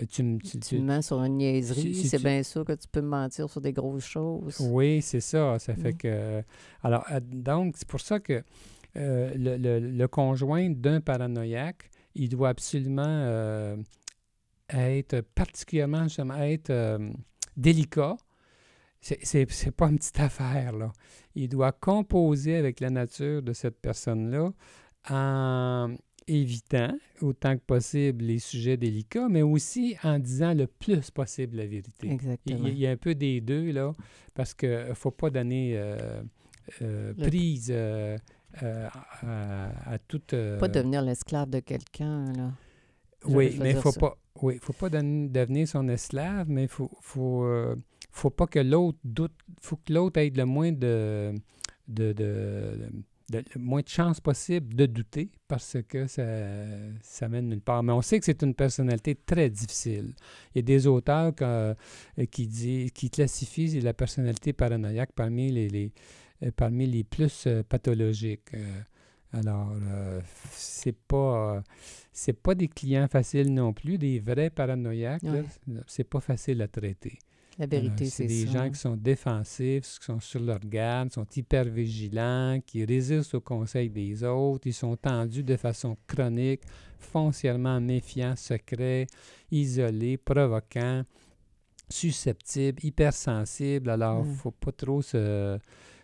tu, 0.09 0.23
me- 0.23 0.39
tu- 0.39 0.59
Tu 0.59 0.79
mens 0.79 1.01
sur 1.05 1.21
une 1.23 1.37
niaiserie, 1.37 1.93
si 1.93 2.07
c'est 2.07 2.21
bien 2.23 2.41
sûr 2.43 2.65
que 2.65 2.73
tu 2.73 2.87
peux 2.91 3.01
me 3.01 3.07
mentir 3.09 3.49
sur 3.49 3.61
des 3.61 3.73
grosses 3.73 4.05
choses. 4.05 4.57
Oui, 4.59 5.01
c'est 5.01 5.19
ça. 5.19 5.59
Ça 5.59 5.75
fait 5.75 5.93
Mm. 5.93 5.97
que. 5.97 6.43
Alors, 6.83 7.05
donc, 7.21 7.75
c'est 7.77 7.87
pour 7.87 7.99
ça 8.01 8.19
que 8.19 8.41
le, 8.95 9.57
le- 9.57 9.79
le 9.79 10.07
conjoint 10.07 10.69
d'un 10.69 10.99
paranoïaque, 11.01 11.89
il 12.15 12.29
doit 12.29 12.49
absolument 12.49 13.77
euh, 14.73 14.97
être 14.97 15.21
particulièrement, 15.21 16.03
justement, 16.03 16.35
être 16.37 16.69
euh, 16.69 17.09
délicat. 17.57 18.15
C'est- 18.99 19.19
c'est 19.49 19.71
pas 19.71 19.87
une 19.89 19.97
petite 19.97 20.19
affaire, 20.19 20.73
là. 20.73 20.91
Il 21.35 21.49
doit 21.49 21.71
composer 21.71 22.55
avec 22.55 22.79
la 22.79 22.89
nature 22.91 23.41
de 23.41 23.51
cette 23.53 23.79
personne-là 23.81 24.51
en 25.09 25.95
évitant 26.27 26.93
autant 27.21 27.55
que 27.57 27.61
possible 27.65 28.23
les 28.25 28.37
sujets 28.39 28.77
délicats, 28.77 29.27
mais 29.27 29.41
aussi 29.41 29.95
en 30.03 30.19
disant 30.19 30.53
le 30.53 30.67
plus 30.67 31.09
possible 31.11 31.57
la 31.57 31.65
vérité. 31.65 32.09
Exactement. 32.11 32.67
il 32.67 32.77
y 32.77 32.85
a 32.87 32.91
un 32.91 32.97
peu 32.97 33.15
des 33.15 33.41
deux, 33.41 33.71
là, 33.71 33.91
parce 34.35 34.53
qu'il 34.53 34.69
ne 34.69 34.93
faut 34.93 35.11
pas 35.11 35.29
donner 35.31 35.73
euh, 35.75 36.21
euh, 36.83 37.13
prise 37.15 37.69
euh, 37.71 38.17
euh, 38.61 38.87
à, 39.23 39.93
à 39.93 39.97
toute... 39.97 40.33
euh, 40.33 40.59
Pas 40.59 40.67
devenir 40.67 41.01
l'esclave 41.01 41.49
de 41.49 41.59
quelqu'un, 41.59 42.31
là. 42.33 42.51
Je- 43.27 43.35
oui, 43.35 43.57
mais 43.59 43.69
il 43.69 43.73
dire 43.73 43.81
faut 43.81 43.91
ça. 43.91 43.99
pas, 43.99 44.17
oui, 44.41 44.57
faut 44.61 44.73
pas 44.73 44.89
devenir 44.89 45.67
son 45.67 45.87
esclave, 45.89 46.49
mais 46.49 46.63
il 46.63 46.67
faut, 46.67 46.89
faut, 47.01 47.43
euh, 47.45 47.75
faut 48.11 48.29
pas 48.29 48.47
que 48.47 48.59
l'autre 48.59 48.97
doute, 49.03 49.33
faut 49.61 49.77
que 49.77 49.93
l'autre 49.93 50.19
ait 50.19 50.29
le 50.29 50.45
moins 50.45 50.71
de, 50.71 51.33
de, 51.87 52.13
de- 52.13 52.89
de- 53.31 53.43
moins 53.57 53.81
de 53.81 53.87
chances 53.87 54.19
possible 54.19 54.75
de 54.75 54.85
douter 54.87 55.29
parce 55.47 55.77
que 55.87 56.05
ça, 56.07 56.23
ça 57.01 57.29
mène 57.29 57.47
nulle 57.47 57.61
part. 57.61 57.81
Mais 57.83 57.93
on 57.93 58.01
sait 58.01 58.19
que 58.19 58.25
c'est 58.25 58.41
une 58.43 58.53
personnalité 58.55 59.15
très 59.15 59.49
difficile. 59.49 60.13
Il 60.53 60.57
y 60.57 60.59
a 60.59 60.63
des 60.63 60.85
auteurs 60.87 61.31
euh, 61.41 61.73
qui, 62.29 62.47
disent, 62.47 62.91
qui 62.91 63.09
classifient 63.09 63.79
la 63.81 63.93
personnalité 63.93 64.51
paranoïaque 64.53 65.11
parmi 65.15 65.49
les, 65.51 65.91
euh, 66.43 66.51
parmi 66.55 66.87
les 66.87 67.03
plus 67.05 67.47
pathologiques. 67.69 68.49
Alors, 69.33 69.71
euh, 69.73 70.19
c'est 70.51 70.95
pas 70.95 71.55
euh, 71.57 71.61
c'est 72.11 72.33
pas 72.33 72.53
des 72.55 72.67
clients 72.67 73.07
faciles 73.07 73.53
non 73.53 73.73
plus, 73.73 73.97
des 73.97 74.19
vrais 74.19 74.49
paranoïaques. 74.49 75.23
Ouais. 75.23 75.43
c'est- 75.87 76.03
pas 76.03 76.19
facile 76.19 76.61
à 76.61 76.67
traiter. 76.67 77.17
La 77.59 77.67
vérité, 77.67 78.05
c'est 78.05 78.09
c'est 78.23 78.27
des 78.27 78.45
ça. 78.47 78.51
gens 78.53 78.69
qui 78.71 78.79
sont 78.79 78.95
défensifs, 78.95 79.99
qui 79.99 80.05
sont 80.05 80.19
sur 80.19 80.39
leur 80.41 80.59
garde, 80.59 81.11
sont 81.11 81.27
hyper 81.35 81.65
vigilants, 81.65 82.59
qui 82.65 82.83
résistent 82.85 83.35
aux 83.35 83.41
conseils 83.41 83.89
des 83.89 84.23
autres, 84.23 84.67
ils 84.67 84.73
sont 84.73 84.95
tendus 84.95 85.43
de 85.43 85.55
façon 85.57 85.95
chronique, 86.07 86.61
foncièrement 86.97 87.79
méfiants, 87.81 88.35
secrets, 88.35 89.05
isolés, 89.51 90.17
provoquants, 90.17 91.03
susceptibles, 91.89 92.79
hypersensibles. 92.83 93.89
Alors, 93.89 94.21
Ouais. 94.25 94.33
faut 94.33 94.51
pas 94.51 94.71
trop 94.71 95.01
se, 95.01 95.59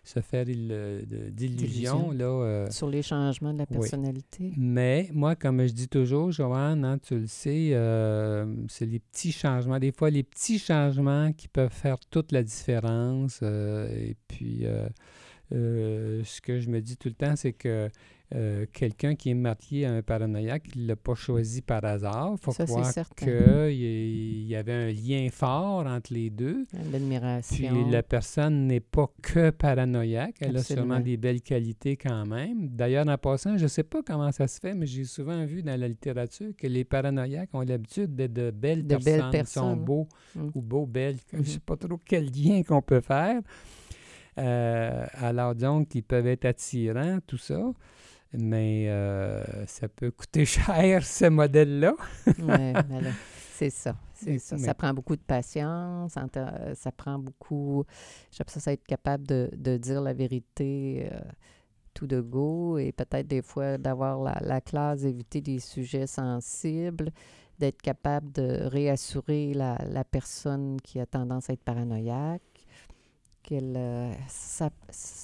se 0.07 0.19
faire 0.21 0.45
d'illusions. 0.45 2.11
Euh, 2.19 2.67
Sur 2.69 2.89
les 2.89 3.01
changements 3.01 3.53
de 3.53 3.59
la 3.59 3.65
Oui. 3.69 3.77
personnalité. 3.79 4.51
mais 4.57 5.09
moi, 5.13 5.35
comme 5.35 5.65
je 5.65 5.73
dis 5.73 5.87
toujours, 5.87 6.31
Joanne, 6.31 6.85
hein, 6.85 6.97
tu 6.99 7.19
le 7.19 7.27
sais, 7.27 7.69
euh, 7.73 8.45
c'est 8.67 8.85
les 8.85 8.99
petits 8.99 9.31
changements. 9.31 9.79
Des 9.79 9.91
fois, 9.91 10.09
les 10.09 10.23
petits 10.23 10.59
changements 10.59 11.31
qui 11.33 11.47
peuvent 11.47 11.71
faire 11.73 11.97
toute 12.09 12.31
la 12.31 12.43
différence. 12.43 13.39
euh, 13.43 13.89
et 13.95 14.15
puis, 14.27 14.65
ce 15.51 16.41
que 16.41 16.59
je 16.59 16.69
me 16.69 16.81
dis 16.81 16.97
tout 16.97 17.07
le 17.09 17.13
temps, 17.15 17.35
c'est 17.35 17.53
que 17.53 17.89
euh, 18.35 18.65
quelqu'un 18.73 19.15
qui 19.15 19.29
est 19.29 19.33
marié 19.33 19.85
à 19.85 19.93
un 19.93 20.01
paranoïaque, 20.01 20.63
il 20.75 20.81
ne 20.83 20.87
l'a 20.89 20.95
pas 20.97 21.15
choisi 21.15 21.61
par 21.61 21.85
hasard. 21.85 22.33
Il 22.37 22.43
faut 22.43 22.51
Ça, 22.51 22.65
croire 22.65 22.91
qu'il 23.15 23.71
y, 23.71 24.47
y 24.49 24.55
avait 24.55 24.73
un 24.73 24.91
lien 24.91 25.29
fort 25.31 25.87
entre 25.87 26.13
les 26.13 26.29
deux. 26.29 26.65
Puis 26.65 26.91
L'admiration. 26.91 27.89
la 27.89 28.03
personne 28.03 28.67
n'est 28.67 28.81
pas 28.81 29.09
que 29.21 29.49
paranoïaque, 29.51 30.35
elle 30.41 30.57
a 30.57 30.63
sûrement 30.63 30.99
des 30.99 31.15
belles 31.15 31.41
qualités 31.41 31.95
quand 31.95 32.25
même. 32.25 32.67
D'ailleurs, 32.67 33.07
en 33.07 33.17
passant, 33.17 33.57
je 33.57 33.63
ne 33.63 33.67
sais 33.69 33.83
pas 33.83 34.01
comment 34.05 34.31
ça 34.33 34.45
se 34.49 34.59
fait, 34.59 34.73
mais 34.73 34.85
j'ai 34.87 35.05
souvent 35.05 35.45
vu 35.45 35.63
dans 35.63 35.79
la 35.79 35.87
littérature 35.87 36.51
que 36.57 36.67
les 36.67 36.83
paranoïaques 36.83 37.51
ont 37.53 37.61
l'habitude 37.61 38.13
d'être 38.13 38.33
de 38.33 38.51
belles 38.51 38.85
De 38.85 38.95
personnes, 38.95 39.03
belles 39.13 39.15
Ils 39.15 39.47
sont 39.47 39.61
personnes. 39.61 39.85
beaux 39.85 40.07
Mm. 40.35 40.47
ou 40.53 40.61
beaux, 40.61 40.85
belles. 40.85 41.15
Je 41.31 41.37
ne 41.37 41.43
sais 41.43 41.53
Mhm. 41.55 41.59
pas 41.61 41.77
trop 41.77 41.97
quel 42.05 42.25
lien 42.25 42.61
qu'on 42.63 42.81
peut 42.81 42.99
faire. 42.99 43.39
Euh, 44.37 45.05
alors 45.13 45.55
donc, 45.55 45.95
ils 45.95 46.03
peuvent 46.03 46.27
être 46.27 46.45
attirants, 46.45 47.19
tout 47.25 47.37
ça. 47.37 47.59
Mais 48.33 48.85
euh, 48.89 49.65
ça 49.67 49.87
peut 49.87 50.11
coûter 50.11 50.45
cher, 50.45 51.05
ce 51.05 51.25
modèle-là. 51.25 51.95
Là, 52.39 52.83
c'est 53.53 53.69
ça. 53.69 53.95
C'est 54.13 54.39
ça. 54.39 54.55
mais- 54.57 54.63
Ça 54.65 54.73
prend 54.73 54.93
beaucoup 54.93 55.15
de 55.15 55.21
patience. 55.21 56.13
Ça 56.75 56.91
prend 56.91 57.19
beaucoup. 57.19 57.85
J'aime 58.31 58.47
ça, 58.47 58.59
ça 58.59 58.73
être 58.73 58.85
capable 58.85 59.25
de, 59.27 59.49
de 59.55 59.77
dire 59.77 60.01
la 60.01 60.13
vérité 60.13 61.07
euh, 61.11 61.19
tout 61.93 62.05
de 62.07 62.21
go 62.21 62.77
et 62.77 62.91
peut-être 62.91 63.27
des 63.27 63.41
fois 63.41 63.77
d'avoir 63.77 64.21
la, 64.21 64.37
la 64.41 64.61
classe, 64.61 65.01
d'éviter 65.01 65.41
des 65.41 65.59
sujets 65.59 66.05
sensibles, 66.07 67.11
d'être 67.59 67.81
capable 67.81 68.31
de 68.33 68.63
réassurer 68.67 69.53
la, 69.53 69.77
la 69.89 70.03
personne 70.03 70.77
qui 70.81 70.99
a 70.99 71.05
tendance 71.07 71.49
à 71.49 71.53
être 71.53 71.63
paranoïaque. 71.63 72.41
Qu'elle. 73.47 73.75
euh, 73.77 74.11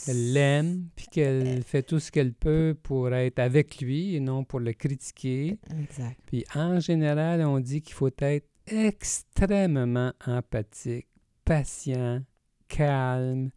Qu'elle 0.05 0.31
l'aime, 0.33 0.87
puis 0.95 1.07
qu'elle 1.07 1.61
fait 1.63 1.83
tout 1.83 1.99
ce 1.99 2.09
qu'elle 2.09 2.33
peut 2.33 2.73
pour 2.81 3.13
être 3.13 3.39
avec 3.39 3.81
lui 3.81 4.15
et 4.15 4.19
non 4.21 4.43
pour 4.45 4.59
le 4.61 4.71
critiquer. 4.73 5.57
Exact. 5.81 6.17
Puis 6.25 6.45
en 6.55 6.79
général, 6.79 7.41
on 7.41 7.59
dit 7.59 7.81
qu'il 7.81 7.93
faut 7.95 8.09
être 8.19 8.47
extrêmement 8.67 10.13
empathique, 10.25 11.07
patient, 11.43 12.21
calme, 12.67 13.49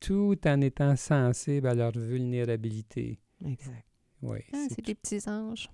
tout 0.00 0.36
en 0.46 0.60
étant 0.60 0.94
sensible 0.96 1.68
à 1.68 1.74
leur 1.74 1.92
vulnérabilité. 1.92 3.18
Exact. 3.44 3.86
Oui, 4.22 4.38
Ah, 4.52 4.66
c'est 4.68 4.84
des 4.84 4.94
petits 4.94 5.26
anges. 5.28 5.68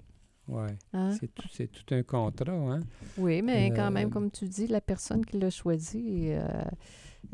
ouais, 0.46 0.76
hein? 0.92 1.10
c'est 1.18 1.34
tout, 1.34 1.48
c'est 1.52 1.68
tout 1.72 1.94
un 1.94 2.02
contrat. 2.02 2.52
Hein? 2.52 2.80
Oui, 3.16 3.42
mais 3.42 3.70
quand 3.74 3.88
Euh, 3.88 3.90
même, 3.90 4.10
comme 4.10 4.30
tu 4.30 4.46
dis, 4.46 4.66
la 4.68 4.80
personne 4.80 5.24
qui 5.26 5.38
l'a 5.38 5.50
choisi, 5.50 6.30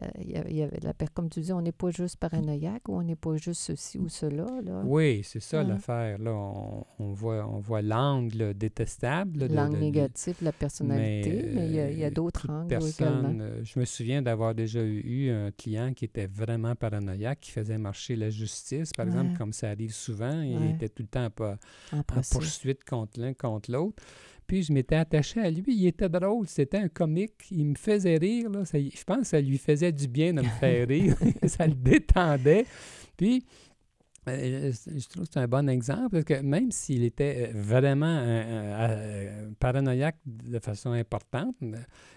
euh, 0.03 0.07
y 0.23 0.55
y 0.55 0.63
avait 0.63 0.81
la 0.83 0.93
comme 1.15 1.29
tu 1.29 1.41
dis, 1.41 1.53
on 1.53 1.61
n'est 1.61 1.73
pas 1.73 1.91
juste 1.91 2.17
paranoïaque 2.17 2.89
ou 2.89 2.97
on 2.97 3.03
n'est 3.03 3.17
pas 3.17 3.37
juste 3.37 3.61
ceci 3.61 3.99
ou 3.99 4.09
cela. 4.09 4.47
Là. 4.63 4.83
Oui, 4.85 5.21
c'est 5.25 5.41
ça 5.41 5.63
l'affaire. 5.63 6.19
Là, 6.19 6.33
on, 6.33 6.85
on 6.99 7.13
voit, 7.13 7.47
on 7.47 7.59
voit 7.61 7.83
l'angle 7.83 8.55
détestable. 8.55 9.47
L'angle 9.47 9.79
négatif 9.79 10.41
de 10.41 10.47
la 10.47 10.53
personnalité, 10.53 11.51
mais, 11.55 11.67
il 11.69 11.73
y 11.99 12.05
a, 12.05 12.07
euh, 12.09 12.11
d'autres 12.11 12.51
angles 12.51 12.69
personne, 12.69 13.07
également. 13.25 13.41
euh, 13.45 13.61
je 13.65 13.79
me 13.79 13.85
souviens 13.85 14.23
d'avoir 14.23 14.55
déjà 14.55 14.81
eu, 14.83 15.31
un 15.31 15.51
client 15.53 15.93
qui 15.95 16.05
était 16.07 16.27
vraiment 16.27 16.75
paranoïaque, 16.75 17.41
qui 17.41 17.51
faisait 17.51 17.79
marcher 17.79 18.17
la 18.17 18.31
justice, 18.31 18.91
par 18.97 19.07
exemple, 19.07 19.37
comme 19.37 19.53
ça 19.53 19.71
arrive 19.71 19.93
souvent. 19.93 20.41
Il 20.43 20.57
Ouais. 20.57 20.71
était 20.71 20.89
tout 20.89 21.03
le 21.03 21.09
temps 21.09 21.29
En 21.93 22.03
poursuite 22.31 22.85
contre 22.85 23.21
l'un, 23.21 23.35
contre 23.35 23.71
l'autre. 23.71 24.03
Puis 24.47 24.63
je 24.63 24.73
m'étais 24.73 24.97
attaché 24.97 25.41
à 25.41 25.51
lui. 25.51 25.65
Il 25.69 25.87
était 25.87 26.09
drôle. 26.09 26.47
C'était 26.49 26.79
un 26.79 26.89
comique. 26.89 27.33
Il 27.51 27.67
me 27.67 27.75
faisait 27.75 28.17
rire. 28.17 28.51
Là. 28.51 28.65
Ça 28.65 28.79
y- 28.79 28.91
je 28.91 29.05
pense 29.05 29.19
que 29.19 29.27
ça 29.27 29.41
lui 29.41 29.59
faisait 29.59 29.93
du 29.93 30.07
bien 30.09 30.33
de 30.35 30.43
me 30.43 30.49
faire 30.49 30.87
rire. 30.89 31.17
ça 31.47 31.67
le 31.67 31.75
détendait. 31.75 32.67
Puis, 33.17 33.45
euh, 34.27 34.73
je 34.87 35.07
trouve 35.09 35.25
que 35.27 35.31
c'est 35.35 35.41
un 35.41 35.47
bon 35.47 35.69
exemple 35.69 36.09
parce 36.13 36.25
que 36.25 36.41
même 36.41 36.71
s'il 36.71 37.05
était 37.05 37.51
euh, 37.51 37.53
vraiment 37.55 38.07
euh, 38.07 38.43
euh, 38.89 39.51
paranoïaque 39.61 40.17
de 40.25 40.59
façon 40.61 40.93
importante, 40.93 41.55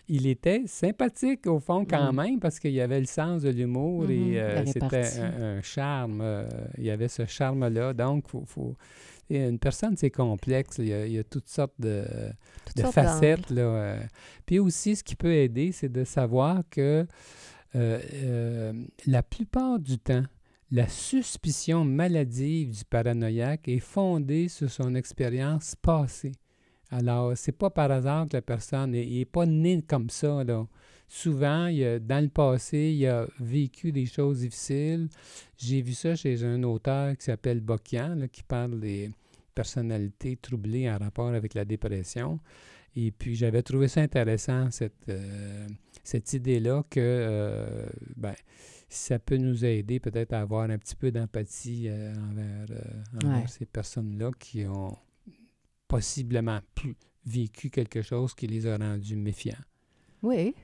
il 0.08 0.26
était 0.26 0.64
sympathique 0.68 1.48
au 1.48 1.60
fond 1.60 1.84
quand 1.86 2.14
Mm. 2.14 2.16
même 2.16 2.40
parce 2.40 2.60
qu'il 2.60 2.80
avait 2.80 3.02
le 3.02 3.06
sens 3.08 3.42
de 3.42 3.50
l'humour 3.50 4.10
et 4.10 4.40
euh, 4.40 4.66
c'était 4.66 5.20
un, 5.20 5.58
un 5.58 5.62
charme. 5.62 6.24
il 6.78 6.86
y 6.86 6.90
avait 6.92 7.10
ce 7.10 7.26
charme-là. 7.26 7.94
Donc, 7.94 8.30
faut, 8.30 8.44
faut- 8.46 8.76
et 9.30 9.46
une 9.46 9.60
personne, 9.60 9.98
c'est 9.98 10.10
complexe. 10.12 10.78
Il 10.80 10.88
y, 10.88 10.94
a, 10.94 11.06
il 11.06 11.14
y 11.14 11.20
a 11.20 11.24
toutes 11.24 11.50
sortes 11.50 11.74
de, 11.80 12.06
Toutes 12.66 12.78
de 12.78 12.82
sortes 12.82 12.94
facettes. 12.94 13.50
Là, 13.50 13.62
euh. 13.62 14.00
Puis 14.46 14.60
aussi, 14.60 14.96
ce 14.96 15.04
qui 15.04 15.16
peut 15.16 15.34
aider, 15.34 15.72
c'est 15.72 15.92
de 15.92 16.04
savoir 16.04 16.64
que 16.70 17.06
euh, 17.76 18.00
euh, 18.14 18.74
la 19.06 19.24
plupart 19.24 19.80
du 19.80 20.00
temps, 20.00 20.24
la 20.72 20.88
suspicion 20.88 21.84
maladive 21.84 22.72
du 22.72 22.86
paranoïaque 22.86 23.68
est 23.68 23.80
fondée 23.80 24.48
sur 24.48 24.70
son 24.70 24.96
expérience 24.96 25.76
passée. 25.76 26.34
Alors, 26.90 27.34
c'est 27.36 27.52
pas 27.52 27.70
par 27.70 27.92
hasard 27.92 28.28
que 28.30 28.38
la 28.38 28.42
personne 28.42 28.92
n'est 28.92 29.26
pas 29.26 29.46
née 29.46 29.82
comme 29.82 30.10
ça. 30.10 30.44
Là. 30.46 30.66
Souvent, 31.08 31.68
il 31.68 32.00
dans 32.00 32.22
le 32.22 32.30
passé, 32.30 32.94
il 32.98 33.06
a 33.08 33.28
vécu 33.40 33.92
des 33.92 34.06
choses 34.06 34.40
difficiles. 34.40 35.08
J'ai 35.58 35.82
vu 35.82 35.94
ça 35.94 36.16
chez 36.16 36.44
un 36.44 36.62
auteur 36.64 37.16
qui 37.18 37.26
s'appelle 37.26 37.62
Bokian, 37.62 38.28
qui 38.32 38.44
parle 38.44 38.80
des 38.80 39.10
personnalités 39.56 40.36
troublées 40.36 40.90
en 40.90 40.98
rapport 40.98 41.30
avec 41.30 41.54
la 41.54 41.66
dépression. 41.66 42.40
Et 42.96 43.12
puis, 43.12 43.36
j'avais 43.36 43.62
trouvé 43.62 43.88
ça 43.88 44.02
intéressant, 44.02 44.72
cette, 44.72 45.08
euh, 45.10 45.68
cette 46.04 46.34
idée-là 46.34 46.84
que 46.90 47.00
euh, 47.00 47.86
ben, 48.16 48.34
ça 48.90 49.20
peut 49.20 49.38
nous 49.38 49.66
aider 49.66 50.00
peut-être 50.00 50.34
à 50.34 50.42
avoir 50.42 50.70
un 50.70 50.78
petit 50.78 50.96
peu 50.96 51.12
d'empathie 51.12 51.86
euh, 51.88 52.14
envers, 53.24 53.50
ces 53.50 53.66
personnes-là 53.66 54.32
qui 54.40 54.66
ont 54.66 54.98
possiblement 55.88 56.60
plus 56.76 56.96
vécu 57.26 57.70
quelque 57.70 58.02
chose 58.02 58.34
qui 58.34 58.48
les 58.48 58.66
a 58.68 58.78
rendus 58.78 59.16
méfiants. 59.16 59.64
Oui. 60.24 60.56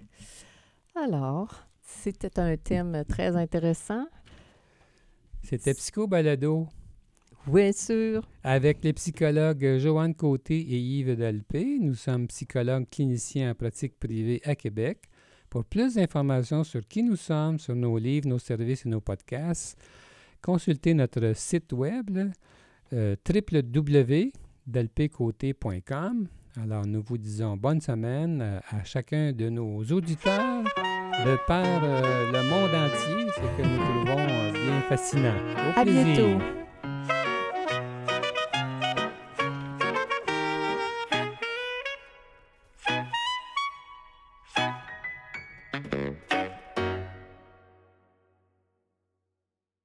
Alors, 0.96 1.68
c'était 1.82 2.40
un 2.40 2.58
thème 2.58 3.04
très 3.08 3.36
intéressant. 3.36 4.08
C'était 5.44 5.74
Psycho 5.74 6.08
Balado. 6.08 6.68
Oui, 7.48 7.74
sûr. 7.74 8.26
Avec 8.44 8.84
les 8.84 8.94
psychologues 8.94 9.78
Joanne 9.78 10.16
Côté 10.16 10.56
et 10.56 10.80
Yves 10.80 11.18
Dalpé. 11.18 11.80
Nous 11.80 11.96
sommes 11.96 12.28
psychologues 12.28 12.90
cliniciens 12.90 13.52
en 13.52 13.56
pratique 13.56 14.00
privée 14.00 14.42
à 14.46 14.56
Québec. 14.56 15.00
Pour 15.50 15.66
plus 15.66 15.96
d'informations 15.96 16.64
sur 16.64 16.88
qui 16.88 17.04
nous 17.04 17.18
sommes, 17.18 17.60
sur 17.60 17.76
nos 17.76 17.98
livres, 17.98 18.30
nos 18.30 18.40
services 18.40 18.86
et 18.86 18.90
nos 18.90 19.02
podcasts, 19.02 19.78
consultez 20.42 20.94
notre 20.94 21.34
site 21.36 21.74
web 21.74 22.32
euh, 22.94 23.18
www.dalpécoté.com. 23.28 26.28
Alors, 26.62 26.86
nous 26.86 27.02
vous 27.02 27.18
disons 27.18 27.58
bonne 27.58 27.82
semaine 27.82 28.40
euh, 28.42 28.60
à 28.70 28.84
chacun 28.84 29.32
de 29.32 29.50
nos 29.50 29.84
auditeurs 29.86 30.64
de 30.64 31.38
par 31.48 31.66
euh, 31.66 32.32
le 32.32 32.44
monde 32.48 32.70
entier, 32.76 33.32
ce 33.36 33.62
que 33.62 33.68
nous 33.68 33.78
trouvons 33.78 34.52
bien 34.52 34.82
fascinant. 34.88 35.34
Au 35.76 35.80
à 35.80 35.84
bientôt. 35.84 36.63